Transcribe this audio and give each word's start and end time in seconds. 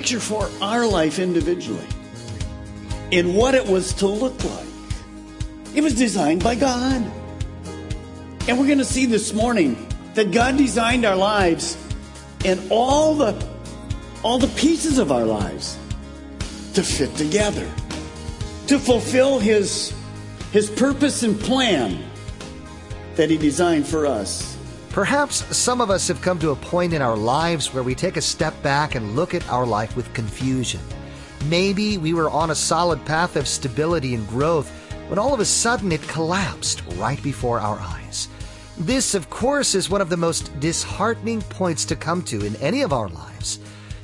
Picture 0.00 0.18
for 0.18 0.48
our 0.62 0.86
life 0.86 1.18
individually 1.18 1.86
and 3.12 3.36
what 3.36 3.54
it 3.54 3.66
was 3.66 3.92
to 3.92 4.06
look 4.06 4.42
like. 4.44 4.66
It 5.74 5.82
was 5.82 5.94
designed 5.94 6.42
by 6.42 6.54
God. 6.54 7.02
And 8.48 8.58
we're 8.58 8.64
going 8.64 8.78
to 8.78 8.84
see 8.86 9.04
this 9.04 9.34
morning 9.34 9.86
that 10.14 10.32
God 10.32 10.56
designed 10.56 11.04
our 11.04 11.16
lives 11.16 11.76
and 12.46 12.58
all 12.70 13.14
the 13.14 13.46
all 14.22 14.38
the 14.38 14.48
pieces 14.58 14.96
of 14.96 15.12
our 15.12 15.26
lives 15.26 15.78
to 16.72 16.82
fit 16.82 17.14
together, 17.16 17.70
to 18.68 18.78
fulfill 18.78 19.38
his 19.38 19.92
his 20.50 20.70
purpose 20.70 21.22
and 21.24 21.38
plan 21.38 22.02
that 23.16 23.28
he 23.28 23.36
designed 23.36 23.86
for 23.86 24.06
us. 24.06 24.56
Perhaps 24.90 25.56
some 25.56 25.80
of 25.80 25.88
us 25.88 26.08
have 26.08 26.20
come 26.20 26.40
to 26.40 26.50
a 26.50 26.56
point 26.56 26.92
in 26.92 27.00
our 27.00 27.16
lives 27.16 27.72
where 27.72 27.84
we 27.84 27.94
take 27.94 28.16
a 28.16 28.20
step 28.20 28.60
back 28.60 28.96
and 28.96 29.14
look 29.14 29.34
at 29.34 29.48
our 29.48 29.64
life 29.64 29.94
with 29.94 30.12
confusion. 30.14 30.80
Maybe 31.46 31.96
we 31.96 32.12
were 32.12 32.28
on 32.28 32.50
a 32.50 32.56
solid 32.56 33.04
path 33.04 33.36
of 33.36 33.46
stability 33.46 34.14
and 34.14 34.26
growth 34.28 34.68
when 35.06 35.16
all 35.16 35.32
of 35.32 35.38
a 35.38 35.44
sudden 35.44 35.92
it 35.92 36.02
collapsed 36.08 36.82
right 36.96 37.22
before 37.22 37.60
our 37.60 37.78
eyes. 37.78 38.28
This, 38.78 39.14
of 39.14 39.30
course, 39.30 39.76
is 39.76 39.88
one 39.88 40.00
of 40.00 40.08
the 40.08 40.16
most 40.16 40.58
disheartening 40.58 41.40
points 41.42 41.84
to 41.84 41.94
come 41.94 42.22
to 42.24 42.44
in 42.44 42.56
any 42.56 42.82
of 42.82 42.92
our 42.92 43.08
lives. 43.08 43.60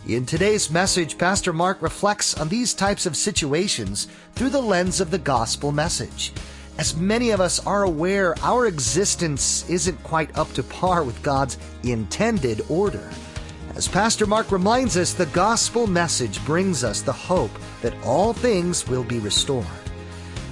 In 0.06 0.24
today's 0.24 0.70
message, 0.70 1.18
Pastor 1.18 1.52
Mark 1.52 1.82
reflects 1.82 2.38
on 2.38 2.48
these 2.48 2.74
types 2.74 3.06
of 3.06 3.16
situations 3.16 4.06
through 4.36 4.50
the 4.50 4.62
lens 4.62 5.00
of 5.00 5.10
the 5.10 5.18
gospel 5.18 5.72
message. 5.72 6.32
As 6.78 6.94
many 6.94 7.30
of 7.30 7.40
us 7.40 7.64
are 7.66 7.84
aware, 7.84 8.34
our 8.42 8.66
existence 8.66 9.68
isn't 9.70 10.02
quite 10.02 10.36
up 10.36 10.52
to 10.52 10.62
par 10.62 11.04
with 11.04 11.22
God's 11.22 11.56
intended 11.84 12.62
order. 12.68 13.10
As 13.74 13.88
Pastor 13.88 14.26
Mark 14.26 14.52
reminds 14.52 14.96
us, 14.98 15.14
the 15.14 15.26
gospel 15.26 15.86
message 15.86 16.44
brings 16.44 16.84
us 16.84 17.00
the 17.00 17.12
hope 17.12 17.50
that 17.80 17.94
all 18.04 18.34
things 18.34 18.86
will 18.88 19.04
be 19.04 19.18
restored. 19.20 19.66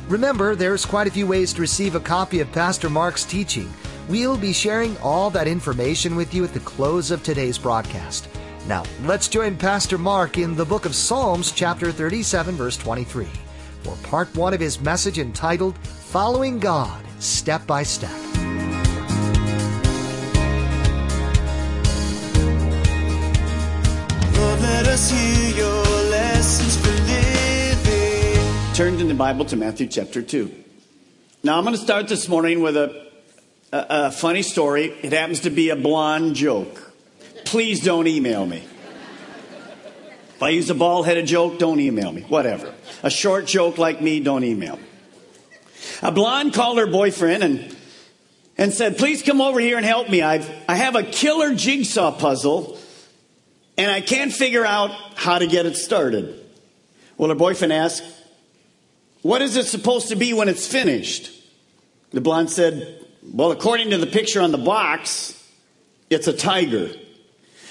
Remember, 0.08 0.54
there's 0.54 0.86
quite 0.86 1.06
a 1.06 1.10
few 1.10 1.26
ways 1.26 1.52
to 1.52 1.60
receive 1.60 1.94
a 1.94 2.00
copy 2.00 2.40
of 2.40 2.50
Pastor 2.52 2.88
Mark's 2.88 3.24
teaching. 3.24 3.70
We'll 4.08 4.38
be 4.38 4.52
sharing 4.54 4.96
all 4.98 5.28
that 5.30 5.48
information 5.48 6.16
with 6.16 6.32
you 6.32 6.44
at 6.44 6.54
the 6.54 6.60
close 6.60 7.10
of 7.10 7.22
today's 7.22 7.58
broadcast. 7.58 8.28
Now, 8.66 8.84
let's 9.04 9.28
join 9.28 9.56
Pastor 9.56 9.98
Mark 9.98 10.38
in 10.38 10.54
the 10.54 10.64
book 10.64 10.86
of 10.86 10.94
Psalms, 10.94 11.52
chapter 11.52 11.92
37, 11.92 12.54
verse 12.54 12.78
23, 12.78 13.28
for 13.82 13.96
part 14.04 14.34
one 14.34 14.54
of 14.54 14.60
his 14.60 14.80
message 14.80 15.18
entitled 15.18 15.78
Following 16.14 16.60
God 16.60 17.04
Step 17.18 17.66
by 17.66 17.82
Step. 17.82 18.08
Lord, 24.36 24.60
let 24.60 24.86
us 24.86 25.10
hear 25.10 25.56
your 25.56 25.82
lessons 26.12 26.76
for 26.76 26.92
living. 26.92 28.74
Turned 28.74 29.00
in 29.00 29.08
the 29.08 29.14
Bible 29.14 29.44
to 29.46 29.56
Matthew 29.56 29.88
chapter 29.88 30.22
2. 30.22 30.54
Now, 31.42 31.58
I'm 31.58 31.64
going 31.64 31.74
to 31.74 31.82
start 31.82 32.06
this 32.06 32.28
morning 32.28 32.62
with 32.62 32.76
a, 32.76 33.10
a, 33.72 33.86
a 33.88 34.10
funny 34.12 34.42
story. 34.42 34.94
It 35.02 35.12
happens 35.12 35.40
to 35.40 35.50
be 35.50 35.70
a 35.70 35.76
blonde 35.76 36.36
joke. 36.36 36.92
Please 37.44 37.82
don't 37.82 38.06
email 38.06 38.46
me. 38.46 38.58
If 40.36 40.40
I 40.40 40.50
use 40.50 40.70
a 40.70 40.76
bald 40.76 41.06
headed 41.06 41.26
joke, 41.26 41.58
don't 41.58 41.80
email 41.80 42.12
me. 42.12 42.22
Whatever. 42.22 42.72
A 43.02 43.10
short 43.10 43.46
joke 43.46 43.78
like 43.78 44.00
me, 44.00 44.20
don't 44.20 44.44
email. 44.44 44.78
A 46.02 46.12
blonde 46.12 46.54
called 46.54 46.78
her 46.78 46.86
boyfriend 46.86 47.42
and, 47.42 47.76
and 48.56 48.72
said, 48.72 48.98
Please 48.98 49.22
come 49.22 49.40
over 49.40 49.60
here 49.60 49.76
and 49.76 49.86
help 49.86 50.08
me. 50.08 50.22
I've, 50.22 50.50
I 50.68 50.76
have 50.76 50.96
a 50.96 51.02
killer 51.02 51.54
jigsaw 51.54 52.12
puzzle 52.12 52.78
and 53.76 53.90
I 53.90 54.00
can't 54.00 54.32
figure 54.32 54.64
out 54.64 54.90
how 55.16 55.38
to 55.38 55.46
get 55.46 55.66
it 55.66 55.76
started. 55.76 56.40
Well, 57.16 57.28
her 57.28 57.34
boyfriend 57.34 57.72
asked, 57.72 58.04
What 59.22 59.42
is 59.42 59.56
it 59.56 59.66
supposed 59.66 60.08
to 60.08 60.16
be 60.16 60.32
when 60.32 60.48
it's 60.48 60.66
finished? 60.66 61.30
The 62.10 62.20
blonde 62.20 62.50
said, 62.50 63.04
Well, 63.22 63.50
according 63.50 63.90
to 63.90 63.98
the 63.98 64.06
picture 64.06 64.40
on 64.40 64.52
the 64.52 64.58
box, 64.58 65.40
it's 66.10 66.28
a 66.28 66.32
tiger. 66.32 66.90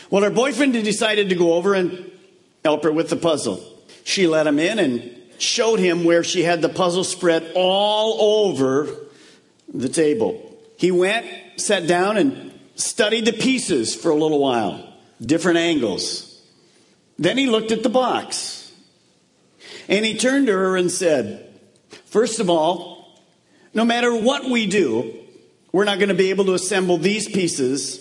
Well, 0.10 0.24
her 0.24 0.30
boyfriend 0.30 0.74
decided 0.74 1.30
to 1.30 1.36
go 1.36 1.54
over 1.54 1.74
and 1.74 2.12
help 2.64 2.84
her 2.84 2.92
with 2.92 3.10
the 3.10 3.16
puzzle. 3.16 3.64
She 4.04 4.28
let 4.28 4.48
him 4.48 4.60
in 4.60 4.80
and 4.80 5.23
showed 5.38 5.80
him 5.80 6.04
where 6.04 6.24
she 6.24 6.44
had 6.44 6.62
the 6.62 6.70
puzzle 6.70 7.04
spread 7.04 7.52
all 7.56 8.48
over 8.48 8.90
the 9.74 9.90
table. 9.90 10.58
He 10.78 10.92
went, 10.92 11.26
sat 11.58 11.88
down, 11.88 12.18
and 12.18 12.60
studied 12.76 13.26
the 13.26 13.34
pieces 13.34 13.96
for 13.96 14.10
a 14.10 14.16
little 14.16 14.40
while, 14.40 14.94
different 15.22 15.58
angles. 15.58 16.42
Then 17.18 17.38
he 17.38 17.48
looked 17.48 17.72
at 17.72 17.84
the 17.84 17.90
box. 17.90 18.72
And 19.88 20.06
he 20.06 20.18
turned 20.18 20.48
to 20.48 20.54
her 20.54 20.78
and 20.78 20.90
said, 20.90 21.54
First 22.06 22.40
of 22.40 22.50
all, 22.50 23.22
no 23.74 23.84
matter 23.84 24.16
what 24.16 24.46
we 24.46 24.68
do, 24.68 25.14
we're 25.72 25.86
not 25.86 25.98
going 25.98 26.10
to 26.10 26.16
be 26.16 26.30
able 26.30 26.46
to 26.46 26.54
assemble 26.54 26.98
these 26.98 27.28
pieces 27.28 28.00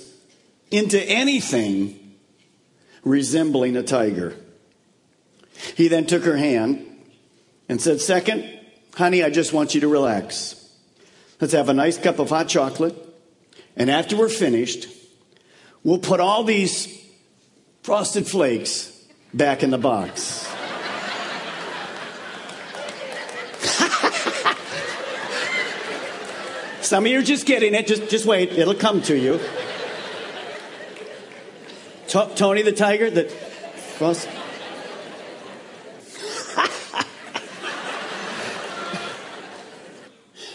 into 0.70 1.02
anything 1.02 2.16
resembling 3.04 3.76
a 3.76 3.82
tiger. 3.82 4.34
He 5.76 5.88
then 5.88 6.06
took 6.06 6.24
her 6.24 6.36
hand 6.36 6.86
and 7.72 7.80
said, 7.80 8.00
Second, 8.02 8.44
honey, 8.94 9.24
I 9.24 9.30
just 9.30 9.54
want 9.54 9.74
you 9.74 9.80
to 9.80 9.88
relax. 9.88 10.56
Let's 11.40 11.54
have 11.54 11.70
a 11.70 11.74
nice 11.74 11.96
cup 11.96 12.18
of 12.18 12.28
hot 12.28 12.46
chocolate. 12.46 12.94
And 13.76 13.90
after 13.90 14.14
we're 14.14 14.28
finished, 14.28 14.88
we'll 15.82 15.98
put 15.98 16.20
all 16.20 16.44
these 16.44 17.02
frosted 17.82 18.26
flakes 18.26 18.92
back 19.32 19.62
in 19.62 19.70
the 19.70 19.78
box. 19.78 20.12
Some 26.82 27.06
of 27.06 27.10
you 27.10 27.20
are 27.20 27.22
just 27.22 27.46
getting 27.46 27.72
it. 27.74 27.86
Just, 27.86 28.10
just 28.10 28.26
wait. 28.26 28.52
It'll 28.52 28.74
come 28.74 29.00
to 29.02 29.16
you. 29.18 29.40
To- 32.08 32.30
Tony 32.36 32.60
the 32.60 32.72
Tiger, 32.72 33.08
the. 33.08 33.34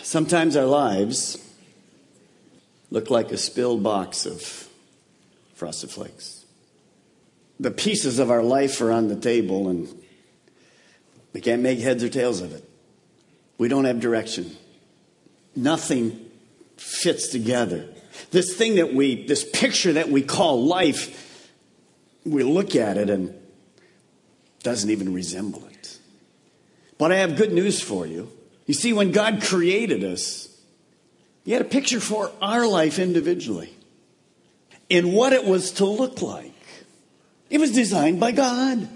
Sometimes 0.07 0.55
our 0.55 0.65
lives 0.65 1.37
look 2.91 3.09
like 3.09 3.33
a 3.33 3.37
spilled 3.37 3.83
box 3.83 4.25
of 4.25 4.41
frosted 5.53 5.91
flakes. 5.91 6.45
The 7.59 7.71
pieces 7.71 8.17
of 8.17 8.31
our 8.31 8.41
life 8.41 8.79
are 8.79 8.93
on 8.93 9.09
the 9.09 9.17
table 9.17 9.67
and 9.67 9.89
we 11.33 11.41
can't 11.41 11.61
make 11.61 11.79
heads 11.79 12.05
or 12.05 12.07
tails 12.07 12.39
of 12.39 12.53
it. 12.53 12.63
We 13.57 13.67
don't 13.67 13.83
have 13.83 13.99
direction. 13.99 14.55
Nothing 15.57 16.31
fits 16.77 17.27
together. 17.27 17.89
This 18.31 18.55
thing 18.55 18.75
that 18.75 18.93
we, 18.93 19.25
this 19.25 19.43
picture 19.43 19.91
that 19.91 20.07
we 20.07 20.21
call 20.21 20.65
life, 20.65 21.51
we 22.25 22.43
look 22.43 22.77
at 22.77 22.95
it 22.95 23.09
and 23.09 23.37
doesn't 24.63 24.89
even 24.89 25.13
resemble 25.13 25.67
it. 25.67 25.99
But 26.97 27.11
I 27.11 27.17
have 27.17 27.35
good 27.35 27.51
news 27.51 27.81
for 27.81 28.07
you. 28.07 28.31
You 28.67 28.75
see, 28.75 28.93
when 28.93 29.11
God 29.11 29.41
created 29.41 30.03
us, 30.03 30.55
He 31.43 31.53
had 31.53 31.61
a 31.61 31.65
picture 31.65 31.99
for 31.99 32.31
our 32.41 32.67
life 32.67 32.99
individually 32.99 33.73
and 34.91 35.13
what 35.13 35.33
it 35.33 35.43
was 35.43 35.71
to 35.73 35.85
look 35.85 36.21
like. 36.21 36.53
It 37.49 37.59
was 37.59 37.71
designed 37.71 38.19
by 38.19 38.33
God. 38.33 38.87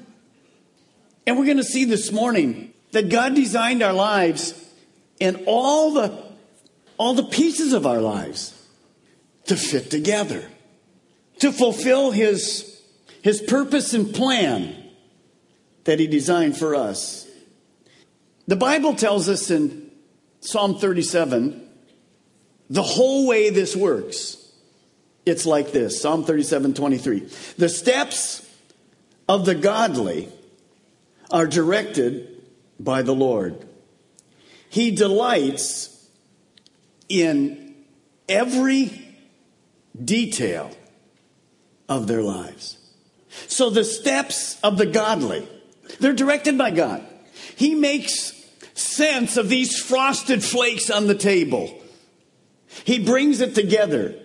And 1.26 1.38
we're 1.38 1.46
going 1.46 1.58
to 1.58 1.64
see 1.64 1.86
this 1.86 2.12
morning 2.12 2.74
that 2.92 3.10
God 3.10 3.34
designed 3.34 3.82
our 3.82 3.94
lives 3.94 4.54
and 5.20 5.44
all 5.48 5.94
the 5.94 6.32
all 6.98 7.16
the 7.16 7.24
pieces 7.24 7.74
of 7.74 7.88
our 7.88 8.00
lives 8.00 8.54
to 9.46 9.56
fit 9.56 9.90
together, 9.90 10.48
to 11.40 11.52
fulfill 11.52 12.12
his 12.12 12.72
his 13.22 13.42
purpose 13.42 13.94
and 13.94 14.14
plan 14.14 14.76
that 15.84 16.00
He 16.00 16.08
designed 16.08 16.58
for 16.58 16.76
us. 16.76 17.28
The 18.52 18.58
Bible 18.58 18.96
tells 18.96 19.30
us 19.30 19.50
in 19.50 19.90
Psalm 20.42 20.78
37 20.78 21.70
the 22.70 22.84
whole 22.84 23.26
way 23.26 23.50
this 23.50 23.78
works. 23.78 24.46
It's 25.26 25.46
like 25.46 25.72
this 25.72 26.02
Psalm 26.02 26.26
37 26.26 26.74
23. 26.74 27.30
The 27.58 27.70
steps 27.70 28.46
of 29.30 29.46
the 29.46 29.56
godly 29.56 30.28
are 31.32 31.48
directed 31.48 32.44
by 32.78 33.04
the 33.04 33.16
Lord. 33.16 33.66
He 34.70 34.92
delights 34.92 36.10
in 37.08 37.74
every 38.28 39.16
detail 39.98 40.72
of 41.88 42.08
their 42.08 42.22
lives. 42.22 42.78
So 43.48 43.70
the 43.70 43.86
steps 43.86 44.60
of 44.60 44.78
the 44.78 44.88
godly, 44.88 45.48
they're 46.02 46.12
directed 46.12 46.58
by 46.58 46.72
God. 46.72 47.08
He 47.56 47.76
makes 47.76 48.41
sense 48.82 49.38
of 49.38 49.50
these 49.50 49.78
frosted 49.80 50.44
flakes 50.44 50.90
on 50.90 51.08
the 51.08 51.16
table. 51.16 51.78
He 52.84 53.04
brings 53.04 53.42
it 53.42 53.56
together. 53.56 54.16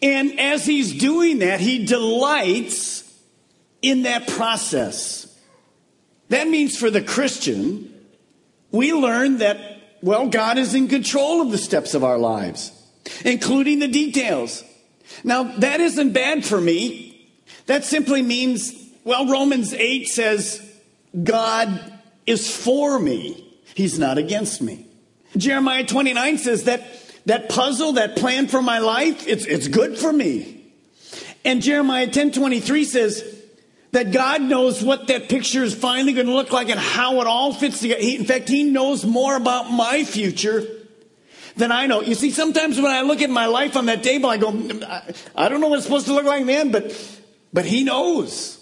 And 0.00 0.38
as 0.38 0.66
he's 0.66 0.98
doing 0.98 1.38
that, 1.40 1.60
he 1.60 1.86
delights 1.86 3.02
in 3.80 4.02
that 4.02 4.26
process. 4.26 5.38
That 6.28 6.48
means 6.48 6.78
for 6.78 6.90
the 6.90 7.02
Christian, 7.02 7.94
we 8.70 8.92
learn 8.92 9.38
that, 9.38 9.58
well, 10.02 10.28
God 10.28 10.58
is 10.58 10.74
in 10.74 10.88
control 10.88 11.40
of 11.40 11.50
the 11.50 11.58
steps 11.58 11.94
of 11.94 12.02
our 12.02 12.18
lives, 12.18 12.72
including 13.24 13.78
the 13.78 13.88
details. 13.88 14.64
Now, 15.24 15.44
that 15.58 15.80
isn't 15.80 16.12
bad 16.12 16.44
for 16.44 16.60
me. 16.60 17.30
That 17.66 17.84
simply 17.84 18.22
means, 18.22 18.72
well, 19.04 19.26
Romans 19.26 19.72
8 19.72 20.08
says, 20.08 20.60
God 21.22 22.00
is 22.26 22.54
for 22.54 22.98
me. 22.98 23.51
He's 23.74 23.98
not 23.98 24.18
against 24.18 24.60
me. 24.62 24.86
Jeremiah 25.36 25.84
29 25.84 26.38
says 26.38 26.64
that 26.64 26.82
that 27.26 27.48
puzzle, 27.48 27.92
that 27.92 28.16
plan 28.16 28.48
for 28.48 28.60
my 28.60 28.78
life, 28.78 29.26
it's, 29.26 29.44
it's 29.44 29.68
good 29.68 29.96
for 29.96 30.12
me. 30.12 30.64
And 31.44 31.62
Jeremiah 31.62 32.06
10 32.06 32.32
23 32.32 32.84
says 32.84 33.42
that 33.92 34.12
God 34.12 34.42
knows 34.42 34.82
what 34.82 35.08
that 35.08 35.28
picture 35.28 35.62
is 35.62 35.74
finally 35.74 36.12
going 36.12 36.26
to 36.26 36.32
look 36.32 36.52
like 36.52 36.68
and 36.68 36.80
how 36.80 37.20
it 37.20 37.26
all 37.26 37.52
fits 37.52 37.80
together. 37.80 38.00
He, 38.00 38.16
in 38.16 38.24
fact, 38.24 38.48
He 38.48 38.64
knows 38.64 39.04
more 39.04 39.36
about 39.36 39.70
my 39.70 40.04
future 40.04 40.64
than 41.56 41.70
I 41.70 41.86
know. 41.86 42.00
You 42.00 42.14
see, 42.14 42.30
sometimes 42.30 42.80
when 42.80 42.90
I 42.90 43.02
look 43.02 43.20
at 43.20 43.30
my 43.30 43.46
life 43.46 43.76
on 43.76 43.86
that 43.86 44.02
table, 44.02 44.30
I 44.30 44.38
go, 44.38 44.48
I 45.36 45.48
don't 45.48 45.60
know 45.60 45.68
what 45.68 45.76
it's 45.76 45.86
supposed 45.86 46.06
to 46.06 46.14
look 46.14 46.24
like, 46.24 46.44
man, 46.44 46.70
but, 46.70 46.96
but 47.52 47.64
He 47.64 47.84
knows. 47.84 48.58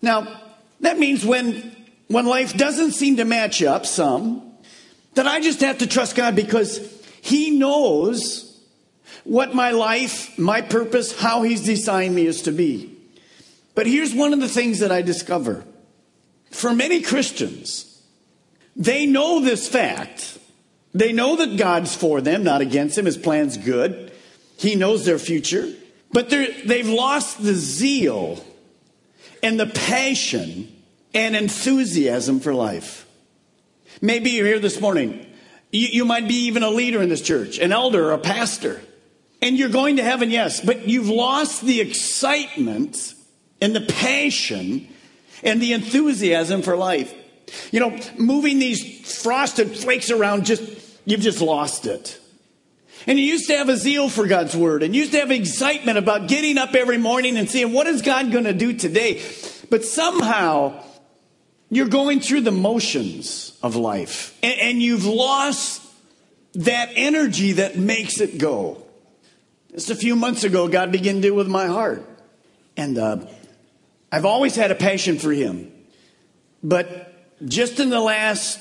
Now, 0.00 0.40
that 0.80 0.98
means 0.98 1.24
when, 1.24 1.76
when 2.12 2.26
life 2.26 2.56
doesn't 2.56 2.92
seem 2.92 3.16
to 3.16 3.24
match 3.24 3.62
up 3.62 3.86
some, 3.86 4.42
that 5.14 5.26
I 5.26 5.40
just 5.40 5.60
have 5.60 5.78
to 5.78 5.86
trust 5.86 6.16
God 6.16 6.36
because 6.36 6.78
he 7.20 7.50
knows 7.50 8.52
what 9.24 9.54
my 9.54 9.70
life, 9.70 10.36
my 10.38 10.60
purpose, 10.60 11.18
how 11.18 11.42
He's 11.42 11.64
designed 11.64 12.14
me 12.14 12.26
is 12.26 12.42
to 12.42 12.52
be. 12.52 12.96
But 13.74 13.86
here's 13.86 14.14
one 14.14 14.32
of 14.32 14.40
the 14.40 14.48
things 14.48 14.80
that 14.80 14.92
I 14.92 15.02
discover. 15.02 15.64
For 16.50 16.74
many 16.74 17.00
Christians, 17.00 18.02
they 18.76 19.06
know 19.06 19.40
this 19.40 19.68
fact. 19.68 20.38
They 20.92 21.12
know 21.12 21.36
that 21.36 21.56
God's 21.56 21.94
for 21.94 22.20
them, 22.20 22.44
not 22.44 22.60
against 22.60 22.96
them. 22.96 23.06
His 23.06 23.16
plan's 23.16 23.56
good. 23.56 24.12
He 24.58 24.74
knows 24.74 25.04
their 25.04 25.18
future. 25.18 25.72
But 26.10 26.28
they've 26.28 26.88
lost 26.88 27.42
the 27.42 27.54
zeal 27.54 28.44
and 29.42 29.58
the 29.58 29.66
passion 29.66 30.81
and 31.14 31.36
enthusiasm 31.36 32.40
for 32.40 32.54
life. 32.54 33.06
Maybe 34.00 34.30
you're 34.30 34.46
here 34.46 34.58
this 34.58 34.80
morning 34.80 35.26
you, 35.72 35.88
you 35.88 36.04
might 36.04 36.28
be 36.28 36.46
even 36.46 36.62
a 36.62 36.70
leader 36.70 37.02
in 37.02 37.08
this 37.08 37.22
church, 37.22 37.58
an 37.58 37.72
elder 37.72 38.12
a 38.12 38.18
pastor. 38.18 38.80
And 39.40 39.58
you're 39.58 39.70
going 39.70 39.96
to 39.96 40.04
heaven, 40.04 40.30
yes, 40.30 40.60
but 40.60 40.86
you've 40.86 41.08
lost 41.08 41.62
the 41.62 41.80
excitement 41.80 43.14
and 43.60 43.74
the 43.74 43.80
passion 43.80 44.86
and 45.42 45.60
the 45.60 45.72
enthusiasm 45.72 46.62
for 46.62 46.76
life. 46.76 47.12
You 47.72 47.80
know, 47.80 47.98
moving 48.18 48.60
these 48.60 49.20
frosted 49.22 49.76
flakes 49.76 50.10
around, 50.10 50.46
just, 50.46 50.62
you've 51.04 51.20
just 51.20 51.40
lost 51.40 51.86
it. 51.86 52.20
And 53.06 53.18
you 53.18 53.24
used 53.24 53.48
to 53.48 53.56
have 53.56 53.68
a 53.68 53.76
zeal 53.76 54.08
for 54.08 54.28
God's 54.28 54.54
word 54.54 54.84
and 54.84 54.94
used 54.94 55.10
to 55.12 55.18
have 55.18 55.32
excitement 55.32 55.98
about 55.98 56.28
getting 56.28 56.56
up 56.56 56.76
every 56.76 56.98
morning 56.98 57.36
and 57.36 57.50
seeing 57.50 57.72
what 57.72 57.88
is 57.88 58.00
God 58.00 58.30
going 58.30 58.44
to 58.44 58.52
do 58.52 58.74
today. 58.74 59.20
But 59.70 59.84
somehow 59.84 60.84
you're 61.72 61.88
going 61.88 62.20
through 62.20 62.42
the 62.42 62.52
motions 62.52 63.56
of 63.62 63.76
life 63.76 64.38
and, 64.42 64.60
and 64.60 64.82
you've 64.82 65.06
lost 65.06 65.82
that 66.52 66.90
energy 66.94 67.52
that 67.52 67.78
makes 67.78 68.20
it 68.20 68.36
go. 68.36 68.82
Just 69.70 69.88
a 69.88 69.94
few 69.94 70.14
months 70.14 70.44
ago, 70.44 70.68
God 70.68 70.92
began 70.92 71.14
to 71.14 71.20
deal 71.22 71.34
with 71.34 71.48
my 71.48 71.66
heart. 71.68 72.04
And 72.76 72.98
uh, 72.98 73.26
I've 74.12 74.26
always 74.26 74.54
had 74.54 74.70
a 74.70 74.74
passion 74.74 75.18
for 75.18 75.32
Him. 75.32 75.72
But 76.62 77.10
just 77.48 77.80
in 77.80 77.88
the 77.88 78.00
last 78.00 78.60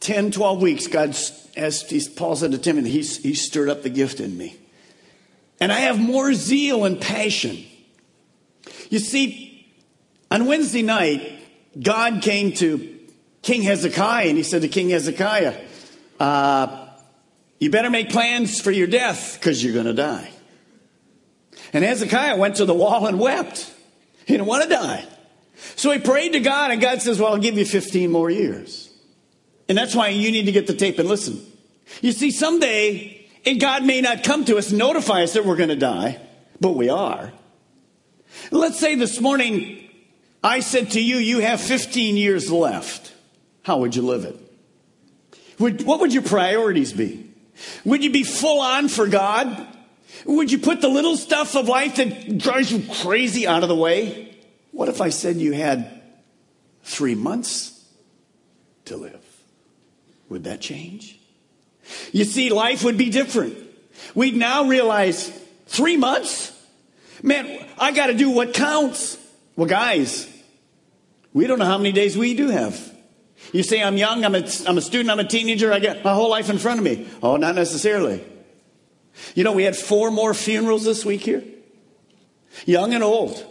10, 0.00 0.32
12 0.32 0.60
weeks, 0.60 0.86
God, 0.88 1.16
as 1.56 2.08
Paul 2.14 2.36
said 2.36 2.52
to 2.52 2.58
Timothy, 2.58 2.90
he's, 2.90 3.16
he 3.16 3.32
stirred 3.32 3.70
up 3.70 3.82
the 3.82 3.88
gift 3.88 4.20
in 4.20 4.36
me. 4.36 4.58
And 5.58 5.72
I 5.72 5.80
have 5.80 5.98
more 5.98 6.34
zeal 6.34 6.84
and 6.84 7.00
passion. 7.00 7.64
You 8.90 8.98
see, 8.98 9.72
on 10.30 10.44
Wednesday 10.44 10.82
night, 10.82 11.38
God 11.80 12.22
came 12.22 12.52
to 12.54 12.98
King 13.42 13.62
Hezekiah 13.62 14.28
and 14.28 14.36
he 14.36 14.42
said 14.42 14.62
to 14.62 14.68
King 14.68 14.90
Hezekiah, 14.90 15.58
uh, 16.20 16.88
You 17.58 17.70
better 17.70 17.90
make 17.90 18.10
plans 18.10 18.60
for 18.60 18.70
your 18.70 18.86
death 18.86 19.38
because 19.38 19.62
you're 19.62 19.74
going 19.74 19.86
to 19.86 19.94
die. 19.94 20.30
And 21.72 21.84
Hezekiah 21.84 22.36
went 22.36 22.56
to 22.56 22.64
the 22.64 22.74
wall 22.74 23.06
and 23.06 23.18
wept. 23.18 23.72
He 24.26 24.34
didn't 24.34 24.46
want 24.46 24.64
to 24.64 24.68
die. 24.68 25.06
So 25.76 25.90
he 25.90 25.98
prayed 25.98 26.32
to 26.32 26.40
God, 26.40 26.70
and 26.70 26.80
God 26.80 27.02
says, 27.02 27.20
Well, 27.20 27.32
I'll 27.32 27.38
give 27.38 27.56
you 27.56 27.64
15 27.64 28.10
more 28.10 28.30
years. 28.30 28.90
And 29.68 29.78
that's 29.78 29.94
why 29.94 30.08
you 30.08 30.30
need 30.30 30.46
to 30.46 30.52
get 30.52 30.66
the 30.66 30.74
tape 30.74 30.98
and 30.98 31.08
listen. 31.08 31.40
You 32.00 32.12
see, 32.12 32.30
someday, 32.30 33.26
and 33.46 33.60
God 33.60 33.84
may 33.84 34.00
not 34.00 34.24
come 34.24 34.44
to 34.46 34.58
us 34.58 34.70
and 34.70 34.78
notify 34.78 35.22
us 35.22 35.34
that 35.34 35.44
we're 35.44 35.56
going 35.56 35.68
to 35.68 35.76
die, 35.76 36.20
but 36.60 36.70
we 36.70 36.88
are. 36.88 37.32
Let's 38.50 38.78
say 38.78 38.94
this 38.96 39.20
morning 39.20 39.81
I 40.42 40.60
said 40.60 40.92
to 40.92 41.00
you, 41.00 41.16
you 41.16 41.38
have 41.38 41.60
15 41.60 42.16
years 42.16 42.50
left. 42.50 43.12
How 43.62 43.78
would 43.78 43.94
you 43.94 44.02
live 44.02 44.24
it? 44.24 44.36
Would, 45.58 45.86
what 45.86 46.00
would 46.00 46.12
your 46.12 46.22
priorities 46.22 46.92
be? 46.92 47.30
Would 47.84 48.02
you 48.02 48.10
be 48.10 48.24
full 48.24 48.60
on 48.60 48.88
for 48.88 49.06
God? 49.06 49.68
Would 50.24 50.50
you 50.50 50.58
put 50.58 50.80
the 50.80 50.88
little 50.88 51.16
stuff 51.16 51.54
of 51.54 51.68
life 51.68 51.96
that 51.96 52.38
drives 52.38 52.72
you 52.72 52.84
crazy 53.02 53.46
out 53.46 53.62
of 53.62 53.68
the 53.68 53.76
way? 53.76 54.36
What 54.72 54.88
if 54.88 55.00
I 55.00 55.10
said 55.10 55.36
you 55.36 55.52
had 55.52 56.02
three 56.82 57.14
months 57.14 57.86
to 58.86 58.96
live? 58.96 59.20
Would 60.28 60.44
that 60.44 60.60
change? 60.60 61.18
You 62.12 62.24
see, 62.24 62.50
life 62.50 62.84
would 62.84 62.96
be 62.96 63.10
different. 63.10 63.56
We'd 64.14 64.36
now 64.36 64.64
realize 64.64 65.28
three 65.66 65.96
months? 65.96 66.50
Man, 67.22 67.64
I 67.78 67.92
got 67.92 68.06
to 68.06 68.14
do 68.14 68.30
what 68.30 68.54
counts. 68.54 69.18
Well, 69.56 69.68
guys, 69.68 70.31
we 71.32 71.46
don't 71.46 71.58
know 71.58 71.64
how 71.64 71.78
many 71.78 71.92
days 71.92 72.16
we 72.16 72.34
do 72.34 72.48
have. 72.48 72.92
You 73.52 73.62
say, 73.62 73.82
I'm 73.82 73.96
young, 73.96 74.24
I'm 74.24 74.34
a, 74.34 74.44
I'm 74.66 74.78
a 74.78 74.82
student, 74.82 75.10
I'm 75.10 75.18
a 75.18 75.24
teenager, 75.24 75.72
I 75.72 75.80
got 75.80 76.04
my 76.04 76.14
whole 76.14 76.30
life 76.30 76.48
in 76.48 76.58
front 76.58 76.78
of 76.78 76.84
me. 76.84 77.08
Oh, 77.22 77.36
not 77.36 77.54
necessarily. 77.54 78.24
You 79.34 79.44
know, 79.44 79.52
we 79.52 79.64
had 79.64 79.76
four 79.76 80.10
more 80.10 80.32
funerals 80.32 80.84
this 80.84 81.04
week 81.04 81.22
here, 81.22 81.42
young 82.64 82.94
and 82.94 83.02
old. 83.02 83.44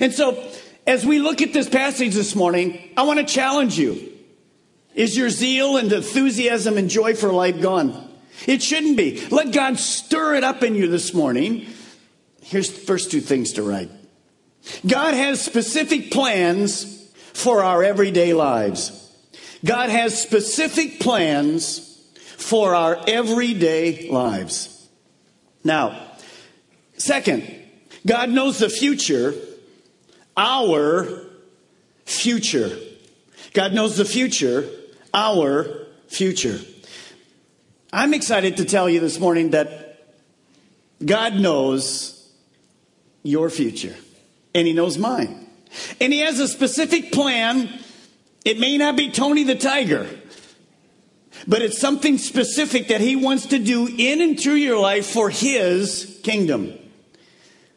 And 0.00 0.12
so, 0.12 0.50
as 0.86 1.04
we 1.04 1.18
look 1.18 1.42
at 1.42 1.52
this 1.52 1.68
passage 1.68 2.14
this 2.14 2.36
morning, 2.36 2.92
I 2.96 3.02
want 3.02 3.18
to 3.18 3.26
challenge 3.26 3.78
you. 3.78 4.12
Is 4.94 5.16
your 5.16 5.30
zeal 5.30 5.76
and 5.76 5.92
enthusiasm 5.92 6.78
and 6.78 6.88
joy 6.88 7.14
for 7.14 7.32
life 7.32 7.60
gone? 7.60 8.08
It 8.46 8.62
shouldn't 8.62 8.96
be. 8.96 9.26
Let 9.28 9.52
God 9.52 9.78
stir 9.78 10.36
it 10.36 10.44
up 10.44 10.62
in 10.62 10.74
you 10.74 10.88
this 10.88 11.12
morning. 11.12 11.66
Here's 12.42 12.70
the 12.70 12.80
first 12.80 13.10
two 13.10 13.20
things 13.20 13.54
to 13.54 13.62
write. 13.62 13.90
God 14.86 15.14
has 15.14 15.44
specific 15.44 16.10
plans 16.10 17.10
for 17.32 17.62
our 17.62 17.82
everyday 17.82 18.34
lives. 18.34 18.92
God 19.64 19.90
has 19.90 20.20
specific 20.20 21.00
plans 21.00 22.00
for 22.36 22.74
our 22.74 22.98
everyday 23.06 24.08
lives. 24.10 24.88
Now, 25.64 26.00
second, 26.96 27.52
God 28.06 28.30
knows 28.30 28.58
the 28.58 28.68
future, 28.68 29.34
our 30.36 31.26
future. 32.04 32.76
God 33.52 33.72
knows 33.72 33.96
the 33.96 34.04
future, 34.04 34.68
our 35.12 35.86
future. 36.08 36.60
I'm 37.92 38.14
excited 38.14 38.58
to 38.58 38.64
tell 38.64 38.88
you 38.88 39.00
this 39.00 39.18
morning 39.18 39.50
that 39.50 40.06
God 41.04 41.34
knows 41.34 42.30
your 43.22 43.50
future 43.50 43.96
and 44.56 44.66
he 44.66 44.72
knows 44.72 44.96
mine. 44.96 45.46
And 46.00 46.12
he 46.12 46.20
has 46.20 46.40
a 46.40 46.48
specific 46.48 47.12
plan. 47.12 47.68
It 48.44 48.58
may 48.58 48.78
not 48.78 48.96
be 48.96 49.10
Tony 49.10 49.44
the 49.44 49.54
Tiger, 49.54 50.08
but 51.46 51.60
it's 51.60 51.78
something 51.78 52.16
specific 52.16 52.88
that 52.88 53.02
he 53.02 53.16
wants 53.16 53.46
to 53.46 53.58
do 53.58 53.86
in 53.86 54.22
and 54.22 54.40
through 54.40 54.54
your 54.54 54.78
life 54.80 55.06
for 55.06 55.28
his 55.28 56.18
kingdom. 56.22 56.72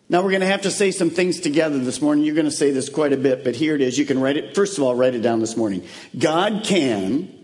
Now 0.08 0.22
we're 0.22 0.32
going 0.32 0.42
to 0.42 0.48
have 0.48 0.62
to 0.62 0.72
say 0.72 0.92
some 0.92 1.10
things 1.10 1.42
together 1.42 1.78
this 1.80 2.02
morning. 2.02 2.24
You're 2.24 2.36
going 2.36 2.46
to 2.46 2.52
say 2.52 2.72
this 2.72 2.88
quite 2.88 3.12
a 3.12 3.18
bit, 3.18 3.44
but 3.44 3.56
here 3.58 3.76
it 3.76 3.82
is. 3.82 4.00
You 4.00 4.06
can 4.06 4.22
write 4.22 4.38
it. 4.38 4.56
First 4.56 4.78
of 4.78 4.84
all, 4.86 4.96
write 4.96 5.16
it 5.16 5.22
down 5.22 5.42
this 5.42 5.58
morning. 5.58 5.86
God 6.18 6.64
can 6.64 7.36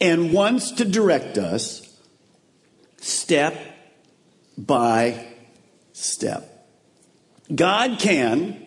and 0.00 0.32
wants 0.32 0.72
to 0.72 0.84
direct 0.84 1.38
us 1.38 1.96
step 2.96 3.56
by 4.58 5.28
step. 5.92 6.57
God 7.54 7.98
can 7.98 8.66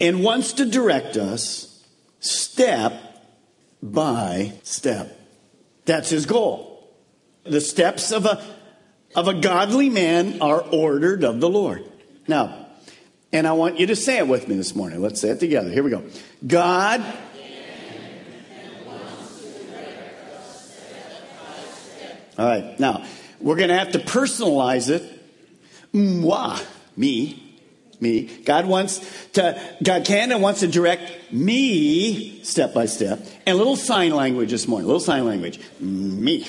and 0.00 0.22
wants 0.22 0.54
to 0.54 0.66
direct 0.66 1.16
us 1.16 1.84
step 2.20 2.92
by 3.82 4.52
step. 4.62 5.18
That's 5.84 6.10
his 6.10 6.26
goal. 6.26 6.92
The 7.44 7.60
steps 7.60 8.12
of 8.12 8.26
a, 8.26 8.44
of 9.16 9.28
a 9.28 9.34
godly 9.34 9.88
man 9.90 10.40
are 10.40 10.60
ordered 10.60 11.24
of 11.24 11.40
the 11.40 11.48
Lord. 11.48 11.84
Now, 12.28 12.66
and 13.32 13.46
I 13.46 13.52
want 13.52 13.80
you 13.80 13.86
to 13.88 13.96
say 13.96 14.18
it 14.18 14.28
with 14.28 14.46
me 14.46 14.56
this 14.56 14.76
morning. 14.76 15.00
Let's 15.00 15.20
say 15.20 15.30
it 15.30 15.40
together. 15.40 15.70
Here 15.70 15.82
we 15.82 15.90
go. 15.90 16.04
God. 16.46 17.02
All 22.38 22.46
right. 22.46 22.78
Now, 22.78 23.04
we're 23.40 23.56
going 23.56 23.68
to 23.68 23.78
have 23.78 23.92
to 23.92 23.98
personalize 23.98 24.88
it. 24.88 25.02
Moi, 25.92 26.58
me, 26.96 27.51
me. 28.02 28.24
God 28.44 28.66
wants 28.66 29.00
to, 29.34 29.60
God 29.82 30.04
can 30.04 30.32
and 30.32 30.42
wants 30.42 30.60
to 30.60 30.68
direct 30.68 31.32
me 31.32 32.42
step 32.42 32.74
by 32.74 32.86
step. 32.86 33.20
And 33.46 33.54
a 33.54 33.56
little 33.56 33.76
sign 33.76 34.14
language 34.14 34.50
this 34.50 34.68
morning, 34.68 34.84
a 34.84 34.88
little 34.88 35.00
sign 35.00 35.24
language. 35.24 35.58
Me. 35.80 36.46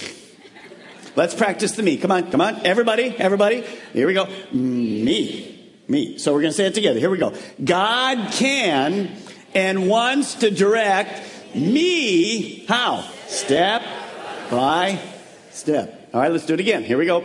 Let's 1.16 1.36
practice 1.36 1.74
the 1.74 1.84
me. 1.84 1.98
Come 1.98 2.12
on, 2.12 2.32
come 2.32 2.42
on. 2.42 2.66
Everybody, 2.66 3.16
everybody. 3.18 3.62
Here 3.94 4.08
we 4.08 4.14
go. 4.14 4.28
Me 4.52 5.54
me. 5.88 6.18
So 6.18 6.34
we're 6.34 6.42
going 6.42 6.52
to 6.52 6.58
say 6.58 6.66
it 6.66 6.74
together. 6.74 7.00
Here 7.00 7.10
we 7.10 7.18
go. 7.18 7.34
God 7.64 8.32
can 8.34 9.16
and 9.54 9.88
wants 9.88 10.36
to 10.36 10.52
direct 10.52 11.22
me 11.56 12.66
how? 12.66 13.08
Step 13.28 13.84
by 14.50 15.00
step. 15.52 16.10
All 16.14 16.22
right, 16.22 16.32
let's 16.32 16.46
do 16.46 16.54
it 16.54 16.60
again. 16.60 16.84
Here 16.84 16.98
we 16.98 17.06
go. 17.06 17.24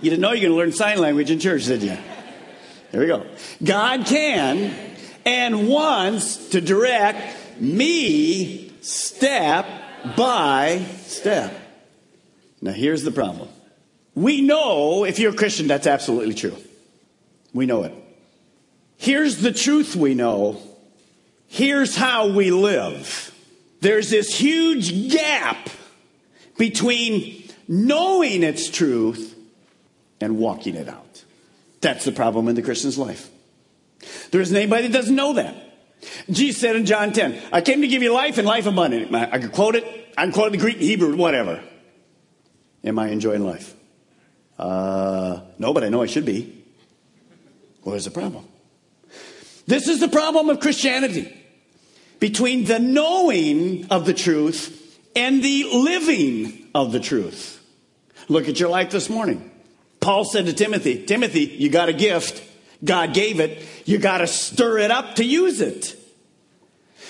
You 0.00 0.10
didn't 0.10 0.20
know 0.20 0.32
you're 0.32 0.48
going 0.48 0.52
to 0.52 0.56
learn 0.56 0.72
sign 0.72 1.00
language 1.00 1.30
in 1.30 1.38
church, 1.38 1.64
did 1.64 1.82
you? 1.82 1.96
Here 2.92 3.00
we 3.00 3.06
go. 3.06 3.26
God 3.62 4.06
can 4.06 4.74
and 5.24 5.68
wants 5.68 6.48
to 6.50 6.60
direct 6.60 7.60
me 7.60 8.72
step 8.80 9.66
by 10.16 10.84
step. 11.02 11.52
Now, 12.60 12.72
here's 12.72 13.02
the 13.02 13.10
problem. 13.10 13.48
We 14.14 14.40
know, 14.40 15.04
if 15.04 15.18
you're 15.18 15.32
a 15.32 15.36
Christian, 15.36 15.66
that's 15.66 15.86
absolutely 15.86 16.34
true. 16.34 16.56
We 17.52 17.66
know 17.66 17.82
it. 17.82 17.92
Here's 18.96 19.38
the 19.38 19.52
truth 19.52 19.94
we 19.94 20.14
know. 20.14 20.60
Here's 21.48 21.96
how 21.96 22.28
we 22.28 22.50
live. 22.50 23.34
There's 23.80 24.10
this 24.10 24.38
huge 24.38 25.12
gap 25.12 25.68
between 26.56 27.48
knowing 27.68 28.42
its 28.42 28.70
truth 28.70 29.36
and 30.20 30.38
walking 30.38 30.76
it 30.76 30.88
out. 30.88 31.05
That's 31.86 32.04
the 32.04 32.10
problem 32.10 32.48
in 32.48 32.56
the 32.56 32.62
Christian's 32.62 32.98
life. 32.98 33.30
There 34.32 34.40
isn't 34.40 34.56
anybody 34.56 34.88
that 34.88 34.92
doesn't 34.92 35.14
know 35.14 35.34
that. 35.34 35.54
Jesus 36.28 36.60
said 36.60 36.74
in 36.74 36.84
John 36.84 37.12
10, 37.12 37.40
I 37.52 37.60
came 37.60 37.80
to 37.80 37.86
give 37.86 38.02
you 38.02 38.12
life 38.12 38.38
and 38.38 38.46
life 38.46 38.66
abundant. 38.66 39.14
I 39.14 39.38
could 39.38 39.52
quote 39.52 39.76
it. 39.76 39.84
I 40.18 40.24
can 40.24 40.32
quote 40.32 40.50
the 40.50 40.58
Greek, 40.58 40.78
Hebrew, 40.78 41.14
whatever. 41.14 41.62
Am 42.82 42.98
I 42.98 43.10
enjoying 43.10 43.46
life? 43.46 43.72
Uh, 44.58 45.42
no, 45.60 45.72
but 45.72 45.84
I 45.84 45.88
know 45.88 46.02
I 46.02 46.06
should 46.06 46.24
be. 46.24 46.60
Where's 47.84 48.06
the 48.06 48.10
problem? 48.10 48.44
This 49.68 49.86
is 49.86 50.00
the 50.00 50.08
problem 50.08 50.50
of 50.50 50.58
Christianity 50.58 51.32
between 52.18 52.64
the 52.64 52.80
knowing 52.80 53.86
of 53.90 54.06
the 54.06 54.14
truth 54.14 54.98
and 55.14 55.40
the 55.40 55.70
living 55.72 56.66
of 56.74 56.90
the 56.90 56.98
truth. 56.98 57.64
Look 58.26 58.48
at 58.48 58.58
your 58.58 58.70
life 58.70 58.90
this 58.90 59.08
morning. 59.08 59.52
Paul 60.06 60.24
said 60.24 60.46
to 60.46 60.52
Timothy, 60.52 61.04
Timothy, 61.04 61.40
you 61.40 61.68
got 61.68 61.88
a 61.88 61.92
gift. 61.92 62.40
God 62.84 63.12
gave 63.12 63.40
it. 63.40 63.60
You 63.86 63.98
got 63.98 64.18
to 64.18 64.28
stir 64.28 64.78
it 64.78 64.92
up 64.92 65.16
to 65.16 65.24
use 65.24 65.60
it. 65.60 65.96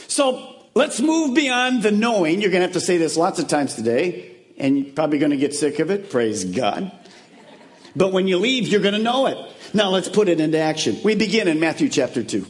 So 0.09 0.57
let's 0.75 0.99
move 0.99 1.35
beyond 1.35 1.83
the 1.83 1.91
knowing. 1.91 2.41
You're 2.41 2.51
going 2.51 2.63
to 2.63 2.69
have 2.69 2.73
to 2.73 2.81
say 2.81 2.97
this 2.97 3.19
lots 3.19 3.39
of 3.39 3.49
times 3.49 3.75
today, 3.75 4.35
and 4.57 4.79
you're 4.79 4.95
probably 4.95 5.19
going 5.19 5.33
to 5.33 5.37
get 5.37 5.55
sick 5.55 5.79
of 5.79 5.91
it. 5.91 6.09
Praise 6.09 6.47
God. 6.47 6.91
But 7.95 8.15
when 8.15 8.29
you 8.29 8.39
leave, 8.39 8.67
you're 8.67 8.81
going 8.81 8.95
to 8.95 9.03
know 9.03 9.27
it. 9.27 9.37
Now 9.75 9.91
let's 9.91 10.09
put 10.09 10.31
it 10.31 10.41
into 10.41 10.59
action. 10.59 10.97
We 11.05 11.17
begin 11.17 11.49
in 11.49 11.61
Matthew 11.61 11.91
chapter 11.91 12.25
2. 12.25 12.47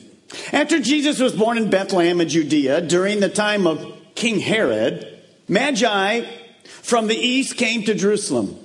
After 0.52 0.78
Jesus 0.78 1.18
was 1.18 1.34
born 1.34 1.58
in 1.58 1.70
Bethlehem 1.70 2.20
in 2.20 2.28
Judea 2.28 2.82
during 2.82 3.18
the 3.18 3.28
time 3.28 3.66
of 3.66 3.84
King 4.14 4.38
Herod, 4.38 5.24
Magi 5.48 6.24
from 6.62 7.08
the 7.08 7.16
east 7.16 7.56
came 7.56 7.82
to 7.82 7.94
Jerusalem 7.94 8.56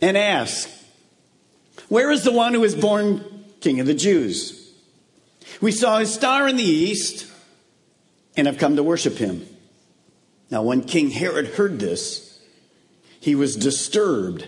and 0.00 0.16
asked, 0.16 0.78
Where 1.88 2.10
is 2.10 2.24
the 2.24 2.32
one 2.32 2.54
who 2.54 2.60
was 2.60 2.74
born 2.74 3.24
King 3.60 3.80
of 3.80 3.86
the 3.86 3.94
Jews? 3.94 4.72
We 5.60 5.72
saw 5.72 5.98
his 5.98 6.12
star 6.12 6.48
in 6.48 6.56
the 6.56 6.62
east 6.62 7.26
and 8.36 8.46
have 8.46 8.58
come 8.58 8.76
to 8.76 8.82
worship 8.82 9.16
him. 9.16 9.46
Now, 10.50 10.62
when 10.62 10.82
King 10.82 11.10
Herod 11.10 11.48
heard 11.48 11.78
this, 11.78 12.40
he 13.20 13.34
was 13.34 13.56
disturbed, 13.56 14.46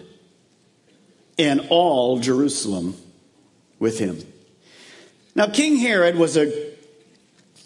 and 1.39 1.67
all 1.71 2.19
Jerusalem 2.19 2.97
with 3.79 3.99
him. 3.99 4.19
Now, 5.35 5.47
King 5.47 5.77
Herod 5.77 6.17
was 6.17 6.37
a, 6.37 6.73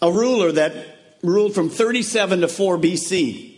a 0.01 0.11
ruler 0.11 0.51
that 0.53 1.17
ruled 1.21 1.53
from 1.53 1.69
37 1.69 2.41
to 2.41 2.47
4 2.47 2.77
BC. 2.77 3.48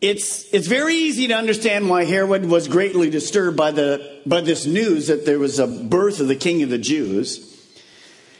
It's, 0.00 0.52
it's 0.52 0.66
very 0.66 0.94
easy 0.94 1.28
to 1.28 1.34
understand 1.34 1.88
why 1.88 2.04
Herod 2.04 2.44
was 2.44 2.68
greatly 2.68 3.08
disturbed 3.08 3.56
by, 3.56 3.70
the, 3.70 4.20
by 4.26 4.42
this 4.42 4.66
news 4.66 5.06
that 5.06 5.24
there 5.24 5.38
was 5.38 5.58
a 5.58 5.66
birth 5.66 6.20
of 6.20 6.28
the 6.28 6.36
king 6.36 6.62
of 6.62 6.68
the 6.68 6.78
Jews. 6.78 7.52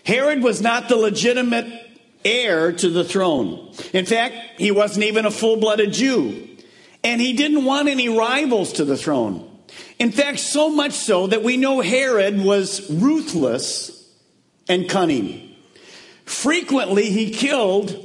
Herod 0.05 0.43
was 0.43 0.61
not 0.61 0.89
the 0.89 0.97
legitimate 0.97 1.67
heir 2.25 2.73
to 2.73 2.91
the 2.91 3.05
throne. 3.05 3.73
In 3.93 4.05
fact, 4.05 4.35
he 4.59 4.71
wasn't 4.71 5.07
even 5.07 5.25
a 5.25 5.31
full 5.31 5.57
blooded 5.57 5.93
Jew. 5.93 6.47
And 7.03 7.21
he 7.21 7.33
didn't 7.33 7.65
want 7.65 7.89
any 7.89 8.09
rivals 8.09 8.75
to 8.75 8.85
the 8.85 8.97
throne. 8.97 9.51
In 9.99 10.13
fact, 10.13 10.41
so 10.41 10.69
much 10.69 10.93
so 10.93 11.27
that 11.29 11.43
we 11.43 11.57
know 11.57 11.81
Herod 11.81 12.39
was 12.41 12.91
ruthless 12.91 14.13
and 14.69 14.89
cunning. 14.89 15.55
Frequently, 16.27 17.11
he 17.11 17.31
killed 17.31 17.97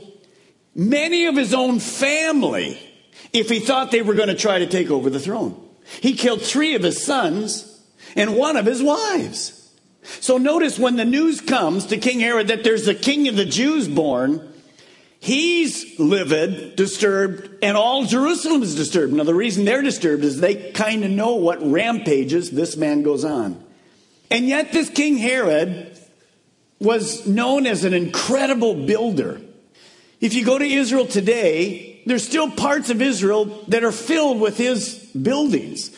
many 0.74 1.25
of 1.25 1.36
his 1.36 1.53
own 1.53 1.79
family 1.79 2.79
if 3.33 3.50
he 3.50 3.59
thought 3.59 3.91
they 3.91 4.01
were 4.01 4.13
going 4.13 4.27
to 4.27 4.35
try 4.35 4.59
to 4.59 4.67
take 4.67 4.89
over 4.89 5.09
the 5.09 5.19
throne. 5.19 5.59
He 6.01 6.13
killed 6.13 6.41
three 6.41 6.75
of 6.75 6.83
his 6.83 7.03
sons 7.03 7.81
and 8.15 8.35
one 8.35 8.57
of 8.57 8.65
his 8.65 8.81
wives. 8.81 9.57
So 10.03 10.38
notice 10.38 10.79
when 10.79 10.95
the 10.95 11.05
news 11.05 11.41
comes 11.41 11.85
to 11.88 11.97
King 11.97 12.19
Herod 12.19 12.47
that 12.47 12.63
there's 12.63 12.88
a 12.88 12.95
king 12.95 13.27
of 13.27 13.35
the 13.35 13.45
Jews 13.45 13.88
born, 13.88 14.51
he's 15.19 16.00
livid, 16.00 16.75
disturbed, 16.75 17.63
and 17.63 17.77
all 17.77 18.05
Jerusalem 18.05 18.63
is 18.63 18.75
disturbed. 18.75 19.13
Now, 19.13 19.23
the 19.23 19.35
reason 19.35 19.65
they're 19.65 19.81
disturbed 19.81 20.23
is 20.23 20.39
they 20.39 20.71
kind 20.71 21.03
of 21.03 21.11
know 21.11 21.35
what 21.35 21.59
rampages 21.61 22.51
this 22.51 22.75
man 22.75 23.03
goes 23.03 23.23
on. 23.23 23.63
And 24.31 24.47
yet, 24.47 24.71
this 24.71 24.89
King 24.89 25.17
Herod 25.17 25.97
was 26.79 27.27
known 27.27 27.67
as 27.67 27.83
an 27.83 27.93
incredible 27.93 28.73
builder. 28.73 29.39
If 30.19 30.33
you 30.33 30.43
go 30.43 30.57
to 30.57 30.65
Israel 30.65 31.05
today, 31.05 31.90
there's 32.05 32.27
still 32.27 32.50
parts 32.50 32.89
of 32.89 33.01
Israel 33.01 33.46
that 33.67 33.84
are 33.84 33.91
filled 33.91 34.39
with 34.39 34.58
his 34.58 34.96
buildings. 35.13 35.98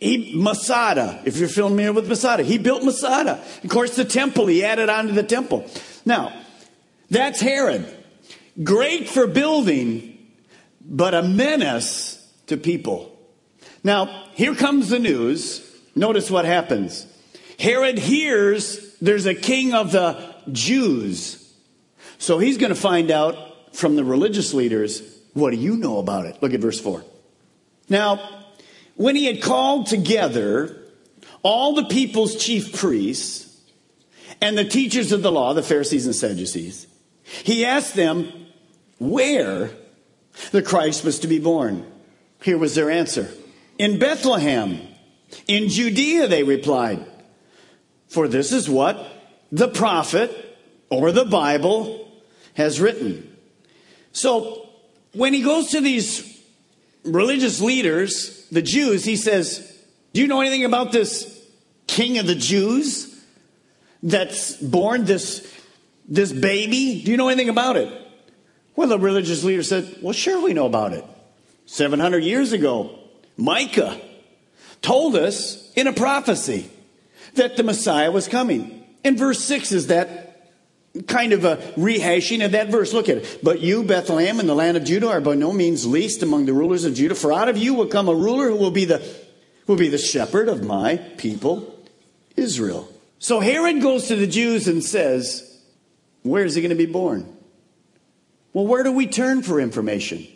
He, 0.00 0.32
Masada, 0.34 1.22
if 1.24 1.38
you're 1.38 1.48
familiar 1.48 1.92
with 1.92 2.08
Masada, 2.08 2.42
he 2.42 2.58
built 2.58 2.84
Masada. 2.84 3.42
Of 3.64 3.70
course, 3.70 3.96
the 3.96 4.04
temple, 4.04 4.46
he 4.46 4.64
added 4.64 4.88
on 4.88 5.06
to 5.06 5.12
the 5.12 5.22
temple. 5.22 5.68
Now, 6.04 6.32
that's 7.10 7.40
Herod. 7.40 7.86
Great 8.62 9.08
for 9.08 9.26
building, 9.26 10.18
but 10.80 11.14
a 11.14 11.22
menace 11.22 12.22
to 12.46 12.56
people. 12.56 13.18
Now, 13.82 14.26
here 14.34 14.54
comes 14.54 14.88
the 14.88 14.98
news. 14.98 15.62
Notice 15.94 16.30
what 16.30 16.44
happens. 16.44 17.06
Herod 17.58 17.98
hears 17.98 18.96
there's 19.00 19.26
a 19.26 19.34
king 19.34 19.72
of 19.72 19.92
the 19.92 20.34
Jews. 20.52 21.42
So 22.18 22.38
he's 22.38 22.58
going 22.58 22.70
to 22.70 22.80
find 22.80 23.10
out 23.10 23.74
from 23.74 23.96
the 23.96 24.04
religious 24.04 24.54
leaders, 24.54 25.02
what 25.36 25.50
do 25.50 25.58
you 25.58 25.76
know 25.76 25.98
about 25.98 26.24
it? 26.24 26.42
Look 26.42 26.54
at 26.54 26.60
verse 26.60 26.80
4. 26.80 27.04
Now, 27.90 28.46
when 28.94 29.16
he 29.16 29.26
had 29.26 29.42
called 29.42 29.86
together 29.86 30.82
all 31.42 31.74
the 31.74 31.84
people's 31.84 32.36
chief 32.36 32.72
priests 32.74 33.60
and 34.40 34.56
the 34.56 34.64
teachers 34.64 35.12
of 35.12 35.20
the 35.20 35.30
law, 35.30 35.52
the 35.52 35.62
Pharisees 35.62 36.06
and 36.06 36.14
Sadducees, 36.14 36.86
he 37.22 37.66
asked 37.66 37.94
them 37.94 38.32
where 38.98 39.70
the 40.52 40.62
Christ 40.62 41.04
was 41.04 41.18
to 41.18 41.28
be 41.28 41.38
born. 41.38 41.84
Here 42.42 42.56
was 42.56 42.74
their 42.74 42.90
answer 42.90 43.28
In 43.78 43.98
Bethlehem, 43.98 44.80
in 45.46 45.68
Judea, 45.68 46.28
they 46.28 46.44
replied. 46.44 47.04
For 48.08 48.26
this 48.26 48.52
is 48.52 48.70
what 48.70 49.06
the 49.52 49.68
prophet 49.68 50.56
or 50.88 51.12
the 51.12 51.26
Bible 51.26 52.10
has 52.54 52.80
written. 52.80 53.36
So 54.12 54.65
when 55.16 55.32
he 55.32 55.42
goes 55.42 55.70
to 55.70 55.80
these 55.80 56.42
religious 57.04 57.60
leaders, 57.60 58.46
the 58.50 58.62
Jews, 58.62 59.04
he 59.04 59.16
says, 59.16 59.76
Do 60.12 60.20
you 60.20 60.26
know 60.26 60.40
anything 60.40 60.64
about 60.64 60.92
this 60.92 61.42
king 61.86 62.18
of 62.18 62.26
the 62.26 62.34
Jews 62.34 63.14
that's 64.02 64.56
born, 64.56 65.04
this, 65.04 65.52
this 66.06 66.32
baby? 66.32 67.02
Do 67.02 67.10
you 67.10 67.16
know 67.16 67.28
anything 67.28 67.48
about 67.48 67.76
it? 67.76 67.92
Well, 68.74 68.88
the 68.88 68.98
religious 68.98 69.42
leader 69.42 69.62
said, 69.62 69.98
Well, 70.02 70.12
sure, 70.12 70.42
we 70.42 70.52
know 70.52 70.66
about 70.66 70.92
it. 70.92 71.04
700 71.64 72.22
years 72.22 72.52
ago, 72.52 72.98
Micah 73.36 74.00
told 74.82 75.16
us 75.16 75.72
in 75.74 75.86
a 75.86 75.92
prophecy 75.92 76.70
that 77.34 77.56
the 77.56 77.62
Messiah 77.62 78.10
was 78.10 78.28
coming. 78.28 78.84
And 79.02 79.18
verse 79.18 79.42
6 79.44 79.72
is 79.72 79.86
that 79.86 80.25
kind 81.02 81.32
of 81.32 81.44
a 81.44 81.56
rehashing 81.76 82.44
of 82.44 82.52
that 82.52 82.68
verse. 82.68 82.92
Look 82.92 83.08
at 83.08 83.18
it. 83.18 83.40
But 83.42 83.60
you, 83.60 83.82
Bethlehem, 83.82 84.40
in 84.40 84.46
the 84.46 84.54
land 84.54 84.76
of 84.76 84.84
Judah, 84.84 85.08
are 85.08 85.20
by 85.20 85.34
no 85.34 85.52
means 85.52 85.86
least 85.86 86.22
among 86.22 86.46
the 86.46 86.52
rulers 86.52 86.84
of 86.84 86.94
Judah, 86.94 87.14
for 87.14 87.32
out 87.32 87.48
of 87.48 87.56
you 87.56 87.74
will 87.74 87.86
come 87.86 88.08
a 88.08 88.14
ruler 88.14 88.48
who 88.48 88.56
will 88.56 88.70
be 88.70 88.84
the, 88.84 89.02
will 89.66 89.76
be 89.76 89.88
the 89.88 89.98
shepherd 89.98 90.48
of 90.48 90.64
my 90.64 90.96
people, 91.16 91.78
Israel. 92.36 92.88
So 93.18 93.40
Herod 93.40 93.80
goes 93.80 94.08
to 94.08 94.16
the 94.16 94.26
Jews 94.26 94.68
and 94.68 94.84
says, 94.84 95.60
Where 96.22 96.44
is 96.44 96.54
he 96.54 96.62
going 96.62 96.70
to 96.70 96.76
be 96.76 96.86
born? 96.86 97.36
Well, 98.52 98.66
where 98.66 98.82
do 98.82 98.92
we 98.92 99.06
turn 99.06 99.42
for 99.42 99.60
information? 99.60 100.26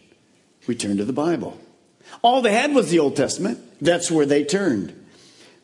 We 0.67 0.75
turn 0.75 0.99
to 0.99 1.05
the 1.05 1.13
Bible. 1.13 1.59
All 2.23 2.43
they 2.43 2.53
had 2.53 2.75
was 2.75 2.91
the 2.91 2.99
Old 2.99 3.17
Testament. 3.17 3.59
That's 3.81 4.11
where 4.11 4.27
they 4.27 4.45
turned. 4.45 4.95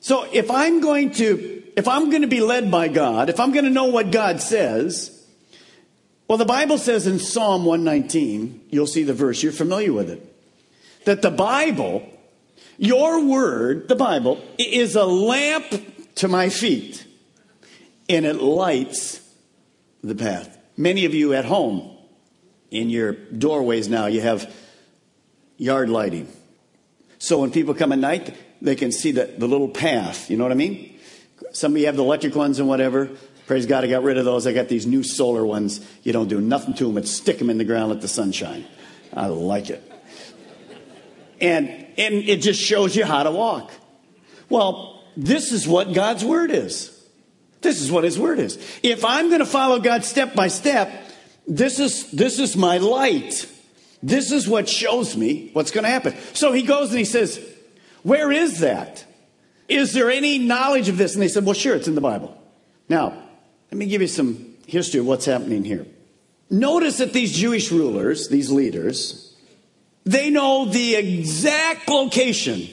So 0.00 0.26
if 0.32 0.50
I'm 0.50 0.80
going 0.80 1.10
to, 1.12 1.62
if 1.76 1.86
I'm 1.86 2.08
going 2.10 2.22
to 2.22 2.28
be 2.28 2.40
led 2.40 2.70
by 2.70 2.88
God, 2.88 3.28
if 3.28 3.38
I'm 3.38 3.52
going 3.52 3.66
to 3.66 3.70
know 3.70 3.84
what 3.84 4.10
God 4.10 4.40
says, 4.40 5.12
well, 6.26 6.38
the 6.38 6.44
Bible 6.44 6.78
says 6.78 7.06
in 7.06 7.18
Psalm 7.18 7.64
119, 7.64 8.68
you'll 8.70 8.86
see 8.86 9.04
the 9.04 9.14
verse, 9.14 9.42
you're 9.42 9.52
familiar 9.52 9.92
with 9.92 10.10
it, 10.10 10.34
that 11.04 11.22
the 11.22 11.30
Bible, 11.30 12.08
your 12.78 13.24
word, 13.24 13.88
the 13.88 13.94
Bible, 13.94 14.42
is 14.58 14.96
a 14.96 15.04
lamp 15.04 15.66
to 16.16 16.28
my 16.28 16.48
feet 16.48 17.06
and 18.08 18.24
it 18.24 18.36
lights 18.36 19.20
the 20.02 20.14
path. 20.14 20.58
Many 20.76 21.04
of 21.04 21.14
you 21.14 21.34
at 21.34 21.44
home, 21.44 21.92
in 22.70 22.90
your 22.90 23.12
doorways 23.12 23.88
now, 23.88 24.06
you 24.06 24.20
have 24.20 24.52
yard 25.56 25.88
lighting. 25.88 26.28
So 27.18 27.38
when 27.38 27.50
people 27.50 27.74
come 27.74 27.92
at 27.92 27.98
night, 27.98 28.36
they 28.60 28.74
can 28.74 28.92
see 28.92 29.12
the, 29.12 29.26
the 29.38 29.46
little 29.46 29.68
path. 29.68 30.30
You 30.30 30.36
know 30.36 30.44
what 30.44 30.52
I 30.52 30.56
mean? 30.56 30.95
Some 31.56 31.72
of 31.72 31.78
you 31.78 31.86
have 31.86 31.96
the 31.96 32.02
electric 32.02 32.36
ones 32.36 32.58
and 32.58 32.68
whatever. 32.68 33.08
Praise 33.46 33.64
God, 33.64 33.82
I 33.82 33.86
got 33.86 34.02
rid 34.02 34.18
of 34.18 34.26
those. 34.26 34.46
I 34.46 34.52
got 34.52 34.68
these 34.68 34.86
new 34.86 35.02
solar 35.02 35.44
ones. 35.46 35.80
You 36.02 36.12
don't 36.12 36.28
do 36.28 36.38
nothing 36.38 36.74
to 36.74 36.84
them 36.84 36.94
but 36.94 37.08
stick 37.08 37.38
them 37.38 37.48
in 37.48 37.56
the 37.56 37.64
ground, 37.64 37.88
let 37.88 38.02
the 38.02 38.08
sun 38.08 38.32
shine. 38.32 38.66
I 39.14 39.28
like 39.28 39.70
it. 39.70 39.82
And, 41.40 41.68
and 41.96 42.14
it 42.14 42.42
just 42.42 42.60
shows 42.60 42.94
you 42.94 43.06
how 43.06 43.22
to 43.22 43.30
walk. 43.30 43.72
Well, 44.50 45.02
this 45.16 45.50
is 45.50 45.66
what 45.66 45.94
God's 45.94 46.22
Word 46.22 46.50
is. 46.50 46.92
This 47.62 47.80
is 47.80 47.90
what 47.90 48.04
His 48.04 48.18
Word 48.18 48.38
is. 48.38 48.58
If 48.82 49.02
I'm 49.02 49.28
going 49.28 49.40
to 49.40 49.46
follow 49.46 49.78
God 49.78 50.04
step 50.04 50.34
by 50.34 50.48
step, 50.48 50.92
this 51.48 51.78
is, 51.80 52.10
this 52.10 52.38
is 52.38 52.54
my 52.54 52.76
light. 52.76 53.50
This 54.02 54.30
is 54.30 54.46
what 54.46 54.68
shows 54.68 55.16
me 55.16 55.48
what's 55.54 55.70
going 55.70 55.84
to 55.84 55.90
happen. 55.90 56.14
So 56.34 56.52
he 56.52 56.62
goes 56.62 56.90
and 56.90 56.98
he 56.98 57.06
says, 57.06 57.40
Where 58.02 58.30
is 58.30 58.60
that? 58.60 59.06
Is 59.68 59.92
there 59.92 60.10
any 60.10 60.38
knowledge 60.38 60.88
of 60.88 60.96
this? 60.96 61.14
And 61.14 61.22
they 61.22 61.28
said, 61.28 61.44
Well, 61.44 61.54
sure, 61.54 61.74
it's 61.74 61.88
in 61.88 61.94
the 61.94 62.00
Bible. 62.00 62.36
Now, 62.88 63.22
let 63.70 63.78
me 63.78 63.86
give 63.86 64.00
you 64.00 64.08
some 64.08 64.54
history 64.66 65.00
of 65.00 65.06
what's 65.06 65.24
happening 65.24 65.64
here. 65.64 65.86
Notice 66.48 66.98
that 66.98 67.12
these 67.12 67.32
Jewish 67.32 67.72
rulers, 67.72 68.28
these 68.28 68.50
leaders, 68.50 69.34
they 70.04 70.30
know 70.30 70.66
the 70.66 70.94
exact 70.94 71.88
location. 71.88 72.68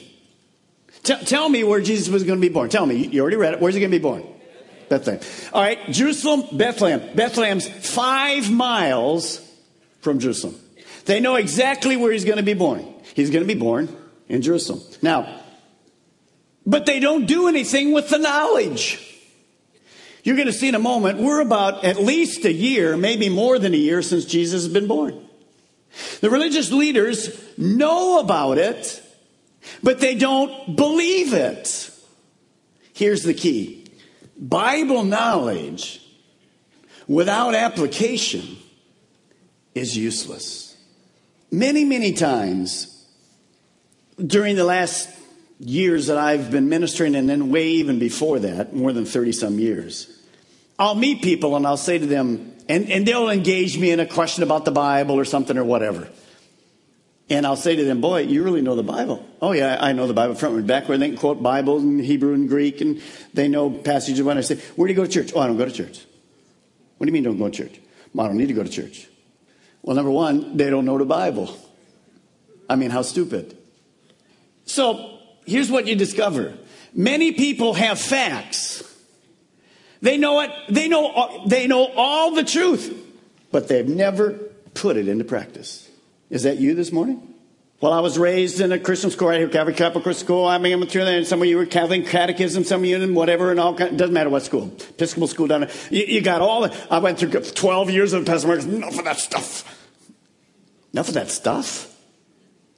T- 1.01 1.25
tell 1.25 1.49
me 1.49 1.63
where 1.63 1.81
Jesus 1.81 2.09
was 2.09 2.23
going 2.23 2.39
to 2.39 2.47
be 2.47 2.53
born. 2.53 2.69
Tell 2.69 2.85
me. 2.85 3.07
You 3.07 3.21
already 3.21 3.37
read 3.37 3.55
it. 3.55 3.59
Where's 3.59 3.73
he 3.73 3.81
going 3.81 3.91
to 3.91 3.97
be 3.97 4.01
born? 4.01 4.23
Bethlehem. 4.89 5.21
All 5.51 5.61
right, 5.61 5.79
Jerusalem, 5.89 6.55
Bethlehem. 6.55 7.15
Bethlehem's 7.15 7.67
five 7.67 8.51
miles 8.51 9.41
from 10.01 10.19
Jerusalem. 10.19 10.55
They 11.05 11.19
know 11.19 11.35
exactly 11.35 11.97
where 11.97 12.11
he's 12.11 12.25
going 12.25 12.37
to 12.37 12.43
be 12.43 12.53
born. 12.53 12.85
He's 13.15 13.31
going 13.31 13.43
to 13.45 13.51
be 13.51 13.59
born 13.59 13.93
in 14.29 14.41
Jerusalem. 14.41 14.81
Now, 15.01 15.41
but 16.65 16.85
they 16.85 16.99
don't 16.99 17.25
do 17.25 17.47
anything 17.47 17.91
with 17.91 18.09
the 18.09 18.17
knowledge. 18.17 19.09
You're 20.23 20.37
going 20.37 20.47
to 20.47 20.53
see 20.53 20.69
in 20.69 20.75
a 20.75 20.79
moment, 20.79 21.19
we're 21.19 21.41
about 21.41 21.83
at 21.83 21.97
least 21.97 22.45
a 22.45 22.53
year, 22.53 22.95
maybe 22.95 23.27
more 23.27 23.59
than 23.59 23.73
a 23.73 23.77
year 23.77 24.01
since 24.01 24.25
Jesus 24.25 24.63
has 24.63 24.71
been 24.71 24.87
born. 24.87 25.27
The 26.21 26.29
religious 26.29 26.71
leaders 26.71 27.29
know 27.57 28.19
about 28.19 28.57
it, 28.57 29.03
but 29.83 29.99
they 29.99 30.15
don't 30.15 30.75
believe 30.75 31.33
it. 31.33 31.89
Here's 32.93 33.23
the 33.23 33.33
key 33.33 33.85
Bible 34.37 35.03
knowledge 35.03 36.01
without 37.07 37.53
application 37.53 38.57
is 39.75 39.97
useless. 39.97 40.77
Many, 41.51 41.83
many 41.83 42.13
times 42.13 43.05
during 44.25 44.55
the 44.55 44.63
last 44.63 45.09
years 45.63 46.07
that 46.07 46.17
I've 46.17 46.51
been 46.51 46.69
ministering, 46.69 47.15
and 47.15 47.29
then 47.29 47.49
way 47.49 47.67
even 47.67 47.99
before 47.99 48.39
that, 48.39 48.75
more 48.75 48.91
than 48.91 49.05
30 49.05 49.31
some 49.31 49.59
years, 49.59 50.07
I'll 50.77 50.95
meet 50.95 51.21
people 51.21 51.55
and 51.55 51.65
I'll 51.65 51.77
say 51.77 51.97
to 51.97 52.05
them, 52.05 52.53
and, 52.67 52.89
and 52.89 53.05
they'll 53.05 53.29
engage 53.29 53.77
me 53.77 53.91
in 53.91 53.99
a 53.99 54.05
question 54.05 54.43
about 54.43 54.65
the 54.65 54.71
Bible 54.71 55.15
or 55.15 55.25
something 55.25 55.57
or 55.57 55.63
whatever. 55.63 56.07
And 57.29 57.45
I'll 57.45 57.55
say 57.55 57.75
to 57.75 57.83
them, 57.83 58.01
Boy, 58.01 58.21
you 58.21 58.43
really 58.43 58.61
know 58.61 58.75
the 58.75 58.83
Bible. 58.83 59.25
Oh, 59.41 59.53
yeah, 59.53 59.77
I 59.79 59.93
know 59.93 60.07
the 60.07 60.13
Bible 60.13 60.35
front 60.35 60.55
and 60.55 60.67
back 60.67 60.87
where 60.89 60.97
they 60.97 61.09
can 61.09 61.17
quote 61.17 61.41
Bibles 61.41 61.83
in 61.83 61.99
Hebrew 61.99 62.33
and 62.33 62.49
Greek, 62.49 62.81
and 62.81 63.01
they 63.33 63.47
know 63.47 63.69
passages. 63.69 64.21
When 64.21 64.37
I 64.37 64.41
say, 64.41 64.57
Where 64.75 64.87
do 64.87 64.93
you 64.93 64.97
go 64.97 65.05
to 65.05 65.11
church? 65.11 65.31
Oh, 65.35 65.39
I 65.39 65.47
don't 65.47 65.57
go 65.57 65.65
to 65.65 65.71
church. 65.71 66.05
What 66.97 67.05
do 67.05 67.09
you 67.09 67.13
mean 67.13 67.23
don't 67.23 67.37
go 67.37 67.49
to 67.49 67.51
church? 67.51 67.79
Well, 68.13 68.25
I 68.25 68.29
don't 68.29 68.37
need 68.37 68.49
to 68.49 68.53
go 68.53 68.63
to 68.63 68.69
church. 68.69 69.07
Well, 69.81 69.95
number 69.95 70.11
one, 70.11 70.57
they 70.57 70.69
don't 70.69 70.85
know 70.85 70.97
the 70.97 71.05
Bible. 71.05 71.57
I 72.69 72.75
mean, 72.75 72.91
how 72.91 73.01
stupid. 73.01 73.57
So 74.65 75.12
here's 75.45 75.69
what 75.69 75.87
you 75.87 75.95
discover 75.95 76.53
many 76.93 77.31
people 77.31 77.73
have 77.73 77.99
facts. 77.99 78.83
They 80.01 80.17
know 80.17 80.41
it, 80.41 80.51
they 80.69 80.89
know, 80.89 81.43
they 81.47 81.65
know 81.65 81.85
all 81.95 82.35
the 82.35 82.43
truth, 82.43 82.93
but 83.51 83.69
they've 83.69 83.87
never 83.87 84.33
put 84.73 84.97
it 84.97 85.07
into 85.07 85.23
practice. 85.23 85.89
Is 86.29 86.43
that 86.43 86.57
you 86.57 86.75
this 86.75 86.91
morning? 86.91 87.33
Well, 87.79 87.91
I 87.91 87.99
was 87.99 88.17
raised 88.17 88.61
in 88.61 88.71
a 88.71 88.79
Christian 88.79 89.11
school 89.11 89.27
right 89.27 89.39
here, 89.39 89.49
Calvary 89.49 89.73
Chapel 89.73 90.13
School. 90.13 90.45
I 90.45 90.57
mean, 90.57 90.73
I'm 90.73 90.87
through 90.87 91.03
there, 91.03 91.17
and 91.17 91.27
some 91.27 91.41
of 91.41 91.47
you 91.47 91.57
were 91.57 91.65
Catholic 91.65 92.07
Catechism, 92.07 92.63
some 92.63 92.81
of 92.81 92.85
you 92.85 92.95
in 92.95 93.13
whatever, 93.13 93.51
and 93.51 93.59
all. 93.59 93.73
Doesn't 93.73 94.13
matter 94.13 94.29
what 94.29 94.43
school, 94.43 94.73
Episcopal 94.91 95.27
school 95.27 95.47
down 95.47 95.61
there. 95.61 95.71
You, 95.89 96.05
you 96.05 96.21
got 96.21 96.41
all. 96.41 96.61
The, 96.61 96.87
I 96.89 96.99
went 96.99 97.19
through 97.19 97.31
12 97.31 97.89
years 97.89 98.13
of 98.13 98.25
Marcus. 98.25 98.65
Enough 98.65 98.99
of 98.99 99.03
that 99.03 99.19
stuff. 99.19 99.89
Enough 100.93 101.09
of 101.09 101.13
that 101.15 101.29
stuff. 101.29 101.93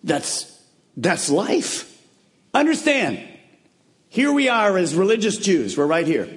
That's 0.04 0.60
that's 0.98 1.30
life. 1.30 1.95
Understand? 2.56 3.20
Here 4.08 4.32
we 4.32 4.48
are 4.48 4.78
as 4.78 4.96
religious 4.96 5.36
Jews. 5.36 5.78
We're 5.78 5.86
right 5.86 6.08
here. 6.08 6.30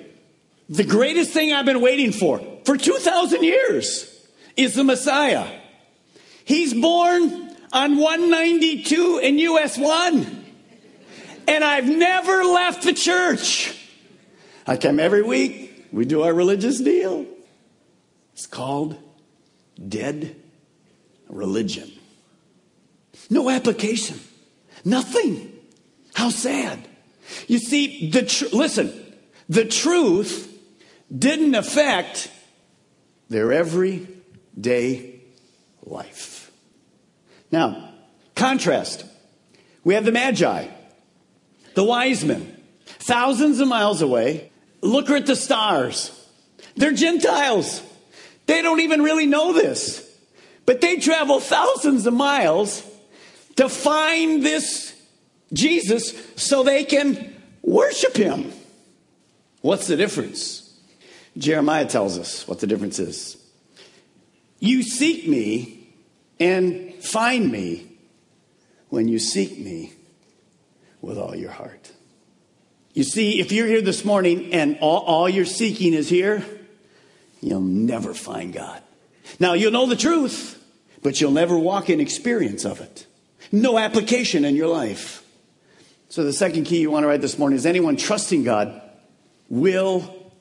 The 0.69 0.83
greatest 0.83 1.31
thing 1.31 1.53
I've 1.53 1.65
been 1.65 1.81
waiting 1.81 2.11
for 2.11 2.41
for 2.65 2.77
2,000 2.77 3.45
years 3.45 4.27
is 4.57 4.75
the 4.75 4.83
Messiah. 4.83 5.47
He's 6.45 6.75
born 6.75 7.57
on 7.73 7.99
192 7.99 9.21
in 9.23 9.39
US 9.39 9.79
1. 9.79 10.45
And 11.47 11.63
I've 11.63 11.89
never 11.89 12.45
left 12.45 12.83
the 12.83 12.93
church. 12.93 13.75
I 14.67 14.77
come 14.77 14.99
every 14.99 15.23
week. 15.23 15.87
We 15.93 16.05
do 16.05 16.23
our 16.23 16.35
religious 16.35 16.81
deal. 16.81 17.27
It's 18.33 18.47
called 18.47 18.97
dead 19.89 20.35
religion. 21.29 21.93
No 23.31 23.49
application. 23.49 24.19
Nothing. 24.85 25.58
How 26.19 26.31
sad. 26.31 26.81
You 27.47 27.61
see, 27.61 28.11
the 28.11 28.23
tr- 28.23 28.47
listen, 28.53 28.93
the 29.49 29.65
truth 29.65 30.53
didn't 31.17 31.55
affect 31.55 32.29
their 33.29 33.53
everyday 33.53 35.21
life. 35.85 36.51
Now, 37.53 37.91
contrast. 38.35 39.05
We 39.85 39.95
have 39.95 40.05
the 40.05 40.11
Magi, 40.11 40.67
the 41.75 41.85
wise 41.85 42.25
men, 42.25 42.65
thousands 42.85 43.61
of 43.61 43.69
miles 43.69 44.03
away. 44.03 44.51
Look 44.81 45.11
at 45.11 45.27
the 45.27 45.37
stars. 45.37 46.11
They're 46.75 46.91
Gentiles. 46.91 47.81
They 48.47 48.61
don't 48.61 48.81
even 48.81 49.03
really 49.03 49.27
know 49.27 49.53
this. 49.53 50.05
But 50.67 50.81
they 50.81 50.97
travel 50.97 51.39
thousands 51.39 52.07
of 52.07 52.13
miles 52.13 52.83
to 53.55 53.69
find 53.69 54.43
this 54.43 54.88
Jesus 55.53 56.15
so 56.37 56.63
they 56.63 56.85
can 56.85 57.35
worship 57.63 58.17
him. 58.17 58.53
What's 59.61 59.87
the 59.87 59.97
difference? 59.97 60.79
Jeremiah 61.37 61.87
tells 61.87 62.19
us 62.19 62.47
what 62.47 62.61
the 62.61 62.67
difference 62.67 62.99
is. 62.99 63.37
You 64.61 64.83
seek 64.83 65.29
me 65.29 65.89
and 66.41 66.95
find 66.95 67.51
me 67.51 67.87
when 68.89 69.09
you 69.09 69.19
seek 69.19 69.59
me 69.59 69.93
with 71.01 71.19
all 71.19 71.35
your 71.35 71.51
heart. 71.51 71.93
You 72.95 73.05
see, 73.05 73.41
if 73.41 73.53
you're 73.53 73.67
here 73.67 73.83
this 73.83 74.05
morning 74.05 74.53
and 74.53 74.79
all, 74.81 75.01
all, 75.01 75.29
you're 75.29 75.45
seeking 75.45 75.95
is 75.95 76.09
here, 76.09 76.45
you'll 77.41 77.61
never 77.61 78.15
find 78.15 78.53
God. 78.53 78.83
Now, 79.39 79.53
you'll 79.53 79.73
know 79.73 79.87
the 79.87 79.95
truth, 79.95 80.61
but 81.03 81.21
you'll 81.21 81.31
never 81.31 81.57
walk 81.57 81.91
in 81.91 82.01
experience 82.01 82.65
of 82.65 82.81
it. 82.81 83.07
No 83.53 83.79
application 83.79 84.45
in 84.45 84.57
your 84.57 84.67
life. 84.69 85.23
So, 86.11 86.25
the 86.25 86.33
second 86.33 86.65
key 86.65 86.81
you 86.81 86.91
want 86.91 87.05
to 87.05 87.09
write 87.09 87.21
this 87.21 87.39
morning 87.39 87.59
is 87.59 87.67
anyone 87.67 87.97
trusting 87.97 88.43
God 88.43 88.81
will 89.51 90.33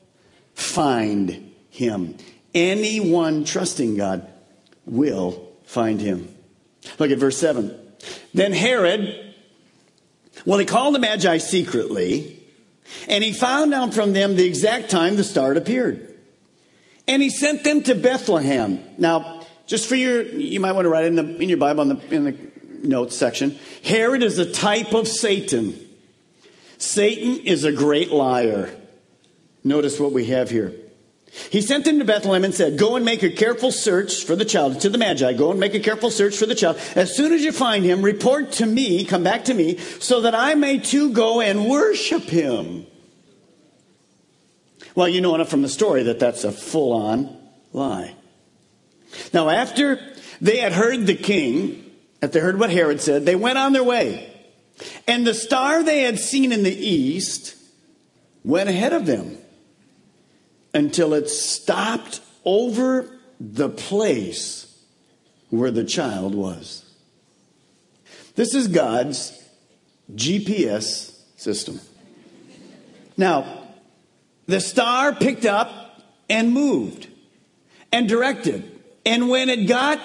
find 0.54 1.52
him. 1.68 2.16
Anyone 2.54 3.44
trusting 3.44 3.96
God 3.96 4.26
will 4.86 5.52
find 5.64 6.00
him. 6.00 6.34
Look 6.98 7.10
at 7.10 7.18
verse 7.18 7.36
7. 7.36 7.78
Then 8.32 8.52
Herod, 8.52 9.34
well, 10.46 10.58
he 10.58 10.64
called 10.64 10.94
the 10.94 11.00
Magi 11.00 11.36
secretly, 11.36 12.42
and 13.06 13.22
he 13.22 13.34
found 13.34 13.74
out 13.74 13.92
from 13.92 14.14
them 14.14 14.36
the 14.36 14.46
exact 14.46 14.90
time 14.90 15.16
the 15.16 15.24
star 15.24 15.52
appeared. 15.52 16.14
And 17.06 17.20
he 17.20 17.28
sent 17.28 17.64
them 17.64 17.82
to 17.82 17.94
Bethlehem. 17.94 18.82
Now, 18.96 19.44
just 19.66 19.86
for 19.86 19.96
your, 19.96 20.22
you 20.22 20.60
might 20.60 20.72
want 20.72 20.86
to 20.86 20.88
write 20.88 21.04
it 21.04 21.08
in, 21.08 21.16
the, 21.16 21.42
in 21.42 21.48
your 21.50 21.58
Bible 21.58 21.82
in 21.82 21.88
the, 21.88 22.14
in 22.14 22.24
the 22.24 22.32
notes 22.84 23.16
section. 23.16 23.58
Herod 23.84 24.22
is 24.22 24.38
a 24.38 24.50
type 24.50 24.94
of 24.94 25.08
Satan. 25.08 25.78
Satan 26.78 27.40
is 27.44 27.64
a 27.64 27.72
great 27.72 28.10
liar. 28.10 28.74
Notice 29.64 29.98
what 29.98 30.12
we 30.12 30.26
have 30.26 30.50
here. 30.50 30.74
He 31.50 31.60
sent 31.60 31.84
them 31.84 31.98
to 31.98 32.04
Bethlehem 32.04 32.44
and 32.44 32.54
said, 32.54 32.78
Go 32.78 32.96
and 32.96 33.04
make 33.04 33.22
a 33.22 33.30
careful 33.30 33.70
search 33.70 34.24
for 34.24 34.34
the 34.34 34.44
child. 34.44 34.80
To 34.80 34.88
the 34.88 34.98
Magi, 34.98 35.32
go 35.34 35.50
and 35.50 35.60
make 35.60 35.74
a 35.74 35.80
careful 35.80 36.10
search 36.10 36.36
for 36.36 36.46
the 36.46 36.54
child. 36.54 36.80
As 36.94 37.14
soon 37.14 37.32
as 37.32 37.42
you 37.42 37.52
find 37.52 37.84
him, 37.84 38.02
report 38.02 38.52
to 38.52 38.66
me, 38.66 39.04
come 39.04 39.24
back 39.24 39.44
to 39.44 39.54
me, 39.54 39.76
so 39.76 40.22
that 40.22 40.34
I 40.34 40.54
may 40.54 40.78
too 40.78 41.12
go 41.12 41.40
and 41.40 41.68
worship 41.68 42.22
him. 42.22 42.86
Well, 44.94 45.08
you 45.08 45.20
know 45.20 45.34
enough 45.34 45.50
from 45.50 45.62
the 45.62 45.68
story 45.68 46.04
that 46.04 46.18
that's 46.18 46.44
a 46.44 46.52
full 46.52 46.92
on 46.92 47.36
lie. 47.72 48.14
Now, 49.32 49.48
after 49.48 50.00
they 50.40 50.56
had 50.58 50.72
heard 50.72 51.06
the 51.06 51.14
king, 51.14 51.87
they 52.20 52.40
heard 52.40 52.58
what 52.58 52.70
Herod 52.70 53.00
said, 53.00 53.24
they 53.24 53.36
went 53.36 53.58
on 53.58 53.72
their 53.72 53.84
way. 53.84 54.32
And 55.06 55.26
the 55.26 55.34
star 55.34 55.82
they 55.82 56.02
had 56.02 56.18
seen 56.18 56.52
in 56.52 56.62
the 56.62 56.74
east 56.74 57.56
went 58.44 58.68
ahead 58.68 58.92
of 58.92 59.06
them 59.06 59.38
until 60.74 61.14
it 61.14 61.28
stopped 61.28 62.20
over 62.44 63.18
the 63.40 63.68
place 63.68 64.64
where 65.50 65.70
the 65.70 65.84
child 65.84 66.34
was. 66.34 66.84
This 68.34 68.54
is 68.54 68.68
God's 68.68 69.32
GPS 70.14 71.12
system. 71.36 71.80
Now, 73.16 73.64
the 74.46 74.60
star 74.60 75.14
picked 75.14 75.44
up 75.44 76.02
and 76.30 76.52
moved 76.52 77.08
and 77.92 78.08
directed. 78.08 78.80
And 79.04 79.28
when 79.28 79.48
it 79.48 79.66
got 79.66 80.00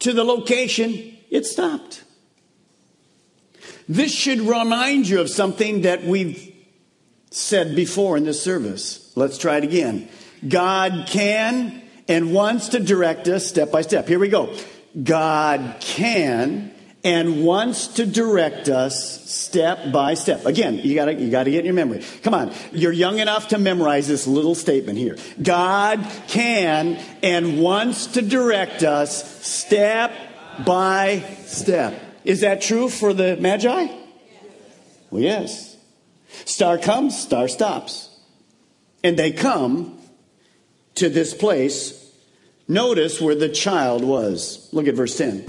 to 0.00 0.12
the 0.12 0.24
location, 0.24 1.16
it 1.32 1.46
stopped. 1.46 2.04
This 3.88 4.12
should 4.12 4.40
remind 4.40 5.08
you 5.08 5.20
of 5.20 5.30
something 5.30 5.82
that 5.82 6.04
we've 6.04 6.54
said 7.30 7.74
before 7.74 8.18
in 8.18 8.24
this 8.24 8.40
service. 8.40 9.10
Let's 9.16 9.38
try 9.38 9.56
it 9.56 9.64
again. 9.64 10.08
God 10.46 11.06
can 11.08 11.82
and 12.06 12.34
wants 12.34 12.68
to 12.68 12.80
direct 12.80 13.28
us 13.28 13.48
step 13.48 13.72
by 13.72 13.80
step. 13.80 14.06
Here 14.06 14.18
we 14.18 14.28
go. 14.28 14.54
God 15.02 15.76
can 15.80 16.70
and 17.02 17.44
wants 17.44 17.88
to 17.88 18.04
direct 18.04 18.68
us 18.68 19.30
step 19.30 19.90
by 19.90 20.14
step. 20.14 20.44
Again, 20.44 20.78
you 20.78 20.94
gotta, 20.94 21.14
you 21.14 21.30
gotta 21.30 21.50
get 21.50 21.60
in 21.60 21.64
your 21.64 21.74
memory. 21.74 22.04
Come 22.22 22.34
on. 22.34 22.52
You're 22.72 22.92
young 22.92 23.18
enough 23.18 23.48
to 23.48 23.58
memorize 23.58 24.06
this 24.06 24.26
little 24.26 24.54
statement 24.54 24.98
here. 24.98 25.16
God 25.42 26.06
can 26.28 27.02
and 27.22 27.60
wants 27.60 28.08
to 28.08 28.22
direct 28.22 28.82
us 28.82 29.44
step 29.44 30.12
by 30.64 31.20
step. 31.44 32.00
Is 32.24 32.40
that 32.40 32.60
true 32.60 32.88
for 32.88 33.12
the 33.12 33.36
Magi? 33.36 33.86
Well, 35.10 35.22
yes. 35.22 35.76
Star 36.44 36.78
comes, 36.78 37.18
star 37.18 37.48
stops. 37.48 38.08
And 39.04 39.18
they 39.18 39.32
come 39.32 39.98
to 40.94 41.08
this 41.08 41.34
place. 41.34 41.98
Notice 42.68 43.20
where 43.20 43.34
the 43.34 43.48
child 43.48 44.04
was. 44.04 44.68
Look 44.72 44.86
at 44.86 44.94
verse 44.94 45.16
10. 45.18 45.44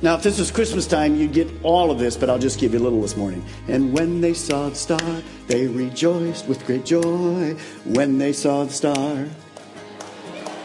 Now, 0.00 0.16
if 0.16 0.22
this 0.22 0.38
was 0.38 0.50
Christmas 0.50 0.86
time, 0.86 1.14
you'd 1.14 1.32
get 1.32 1.48
all 1.62 1.92
of 1.92 1.98
this, 2.00 2.16
but 2.16 2.28
I'll 2.28 2.38
just 2.38 2.58
give 2.58 2.72
you 2.72 2.80
a 2.80 2.82
little 2.82 3.00
this 3.00 3.16
morning. 3.16 3.44
And 3.68 3.92
when 3.92 4.20
they 4.20 4.34
saw 4.34 4.68
the 4.68 4.74
star, 4.74 5.22
they 5.46 5.68
rejoiced 5.68 6.48
with 6.48 6.64
great 6.66 6.84
joy 6.84 7.54
when 7.84 8.18
they 8.18 8.32
saw 8.32 8.64
the 8.64 8.72
star. 8.72 9.28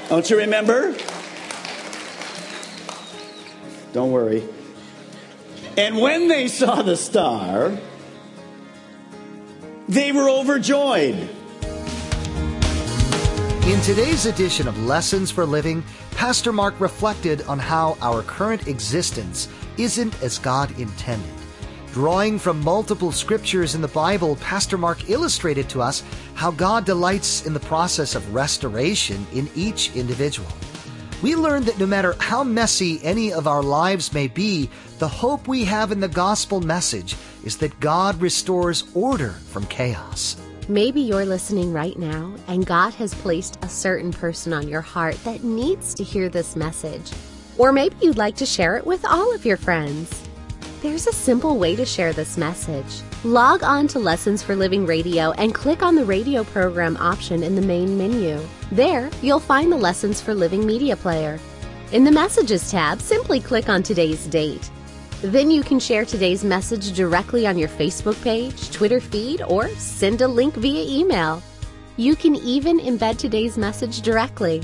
Don't 0.10 0.28
you 0.30 0.38
remember? 0.38 0.96
Don't 3.94 4.12
worry. 4.12 4.48
And 5.78 5.98
when 5.98 6.28
they 6.28 6.48
saw 6.48 6.82
the 6.82 6.98
star, 6.98 7.78
they 9.88 10.12
were 10.12 10.30
overjoyed. 10.30 11.30
In 13.68 13.82
today's 13.82 14.26
edition 14.26 14.68
of 14.68 14.82
Lessons 14.84 15.30
for 15.30 15.46
Living, 15.46 15.84
Pastor 16.12 16.52
Mark 16.52 16.80
reflected 16.80 17.42
on 17.44 17.60
how 17.60 17.98
our 18.02 18.24
current 18.24 18.68
existence 18.68 19.48
isn't 19.78 20.22
as 20.24 20.40
God 20.40 20.78
intended. 20.80 21.30
Drawing 21.92 22.40
from 22.40 22.60
multiple 22.62 23.12
scriptures 23.12 23.76
in 23.76 23.82
the 23.82 23.88
Bible, 23.88 24.36
Pastor 24.38 24.78
Mark 24.78 25.10
illustrated 25.10 25.70
to 25.70 25.82
us 25.82 26.04
how 26.34 26.52
God 26.52 26.86
delights 26.86 27.46
in 27.46 27.54
the 27.54 27.60
process 27.60 28.16
of 28.16 28.34
restoration 28.34 29.26
in 29.34 29.50
each 29.56 29.96
individual. 29.96 30.48
We 31.24 31.36
learned 31.36 31.66
that 31.66 31.80
no 31.80 31.88
matter 31.88 32.16
how 32.20 32.44
messy 32.44 33.00
any 33.04 33.34
of 33.34 33.48
our 33.48 33.64
lives 33.64 34.14
may 34.14 34.28
be, 34.28 34.70
the 35.00 35.08
hope 35.08 35.48
we 35.48 35.66
have 35.66 35.92
in 35.92 36.00
the 36.00 36.08
gospel 36.08 36.62
message 36.62 37.16
is 37.44 37.58
that 37.58 37.80
God 37.80 38.22
restores 38.22 38.84
order 38.94 39.30
from 39.30 39.66
chaos. 39.66 40.38
Maybe 40.70 41.02
you're 41.02 41.26
listening 41.26 41.74
right 41.74 41.98
now 41.98 42.36
and 42.48 42.68
God 42.68 42.94
has 42.96 43.16
placed 43.16 43.58
a 43.64 43.70
certain 43.70 44.12
person 44.12 44.54
on 44.54 44.68
your 44.68 44.82
heart 44.82 45.16
that 45.24 45.44
needs 45.44 45.96
to 45.96 46.04
hear 46.04 46.30
this 46.30 46.56
message. 46.56 47.12
Or 47.58 47.72
maybe 47.72 47.96
you'd 48.02 48.18
like 48.18 48.36
to 48.36 48.46
share 48.46 48.78
it 48.78 48.86
with 48.86 49.04
all 49.04 49.34
of 49.34 49.44
your 49.44 49.58
friends. 49.58 50.27
There's 50.80 51.08
a 51.08 51.12
simple 51.12 51.58
way 51.58 51.76
to 51.76 51.86
share 51.88 52.14
this 52.14 52.38
message. 52.38 53.02
Log 53.24 53.64
on 53.64 53.88
to 53.88 53.98
Lessons 53.98 54.44
for 54.44 54.56
Living 54.56 54.86
Radio 54.86 55.32
and 55.32 55.52
click 55.52 55.82
on 55.82 55.96
the 55.96 56.06
radio 56.06 56.44
program 56.44 56.96
option 56.98 57.42
in 57.42 57.56
the 57.56 57.64
main 57.64 57.98
menu. 57.98 58.40
There, 58.72 59.10
you'll 59.24 59.40
find 59.40 59.72
the 59.72 59.78
Lessons 59.78 60.22
for 60.22 60.36
Living 60.36 60.68
media 60.68 60.96
player. 60.96 61.40
In 61.94 62.04
the 62.04 62.12
Messages 62.12 62.70
tab, 62.70 63.02
simply 63.02 63.40
click 63.40 63.70
on 63.70 63.82
today's 63.82 64.28
date. 64.28 64.70
Then 65.24 65.50
you 65.50 65.64
can 65.64 65.80
share 65.80 66.06
today's 66.06 66.44
message 66.44 66.96
directly 66.96 67.48
on 67.48 67.58
your 67.58 67.70
Facebook 67.70 68.22
page, 68.24 68.70
Twitter 68.70 69.00
feed, 69.00 69.42
or 69.42 69.70
send 69.70 70.22
a 70.22 70.28
link 70.28 70.54
via 70.54 70.84
email. 70.88 71.42
You 71.96 72.16
can 72.16 72.36
even 72.36 72.80
embed 72.80 73.18
today's 73.18 73.58
message 73.58 74.02
directly. 74.02 74.62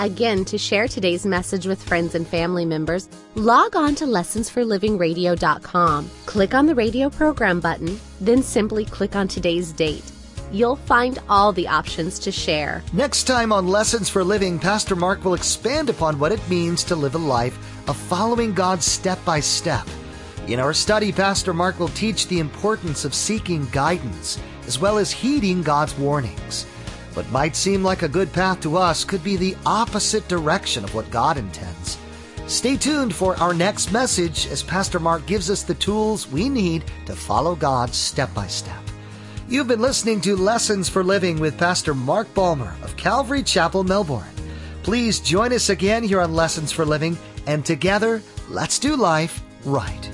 Again, 0.00 0.44
to 0.46 0.58
share 0.58 0.88
today's 0.88 1.26
message 1.26 1.66
with 1.66 1.82
friends 1.82 2.14
and 2.14 2.26
family 2.26 2.64
members, 2.64 3.08
log 3.34 3.76
on 3.76 3.94
to 3.96 4.04
lessonsforlivingradio.com. 4.04 6.10
Click 6.26 6.54
on 6.54 6.66
the 6.66 6.74
radio 6.74 7.10
program 7.10 7.60
button, 7.60 7.98
then 8.20 8.42
simply 8.42 8.84
click 8.84 9.16
on 9.16 9.28
today's 9.28 9.72
date. 9.72 10.04
You'll 10.50 10.76
find 10.76 11.18
all 11.28 11.52
the 11.52 11.68
options 11.68 12.18
to 12.20 12.32
share. 12.32 12.82
Next 12.92 13.24
time 13.24 13.52
on 13.52 13.68
Lessons 13.68 14.08
for 14.08 14.22
Living, 14.22 14.58
Pastor 14.58 14.96
Mark 14.96 15.24
will 15.24 15.34
expand 15.34 15.88
upon 15.88 16.18
what 16.18 16.32
it 16.32 16.46
means 16.48 16.84
to 16.84 16.96
live 16.96 17.14
a 17.14 17.18
life 17.18 17.56
of 17.88 17.96
following 17.96 18.52
God 18.52 18.82
step 18.82 19.24
by 19.24 19.40
step. 19.40 19.86
In 20.48 20.58
our 20.58 20.74
study, 20.74 21.12
Pastor 21.12 21.54
Mark 21.54 21.78
will 21.78 21.88
teach 21.88 22.26
the 22.26 22.40
importance 22.40 23.04
of 23.04 23.14
seeking 23.14 23.64
guidance 23.66 24.38
as 24.66 24.78
well 24.78 24.98
as 24.98 25.10
heeding 25.10 25.62
God's 25.62 25.96
warnings. 25.96 26.66
What 27.14 27.30
might 27.30 27.54
seem 27.54 27.82
like 27.82 28.02
a 28.02 28.08
good 28.08 28.32
path 28.32 28.60
to 28.60 28.76
us 28.76 29.04
could 29.04 29.22
be 29.22 29.36
the 29.36 29.56
opposite 29.66 30.26
direction 30.28 30.82
of 30.82 30.94
what 30.94 31.10
God 31.10 31.36
intends. 31.36 31.98
Stay 32.46 32.76
tuned 32.76 33.14
for 33.14 33.36
our 33.36 33.54
next 33.54 33.92
message 33.92 34.46
as 34.46 34.62
Pastor 34.62 34.98
Mark 34.98 35.26
gives 35.26 35.50
us 35.50 35.62
the 35.62 35.74
tools 35.74 36.26
we 36.28 36.48
need 36.48 36.84
to 37.06 37.14
follow 37.14 37.54
God 37.54 37.94
step 37.94 38.32
by 38.34 38.46
step. 38.46 38.82
You've 39.48 39.68
been 39.68 39.80
listening 39.80 40.20
to 40.22 40.36
Lessons 40.36 40.88
for 40.88 41.04
Living 41.04 41.38
with 41.38 41.58
Pastor 41.58 41.94
Mark 41.94 42.32
Balmer 42.32 42.74
of 42.82 42.96
Calvary 42.96 43.42
Chapel, 43.42 43.84
Melbourne. 43.84 44.24
Please 44.82 45.20
join 45.20 45.52
us 45.52 45.68
again 45.68 46.02
here 46.02 46.20
on 46.20 46.34
Lessons 46.34 46.72
for 46.72 46.84
Living, 46.84 47.16
and 47.46 47.64
together, 47.64 48.22
let's 48.48 48.78
do 48.78 48.96
life 48.96 49.42
right. 49.64 50.11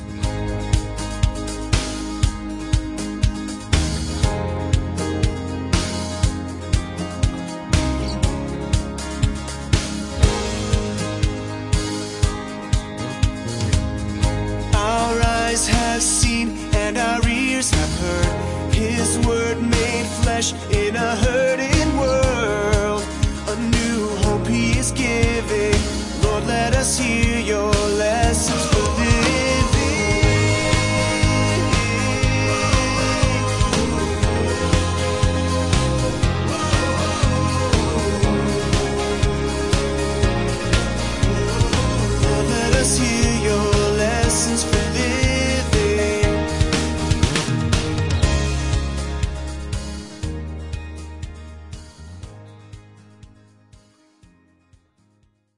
In 20.40 20.94
a 20.94 21.16
herd. 21.16 21.37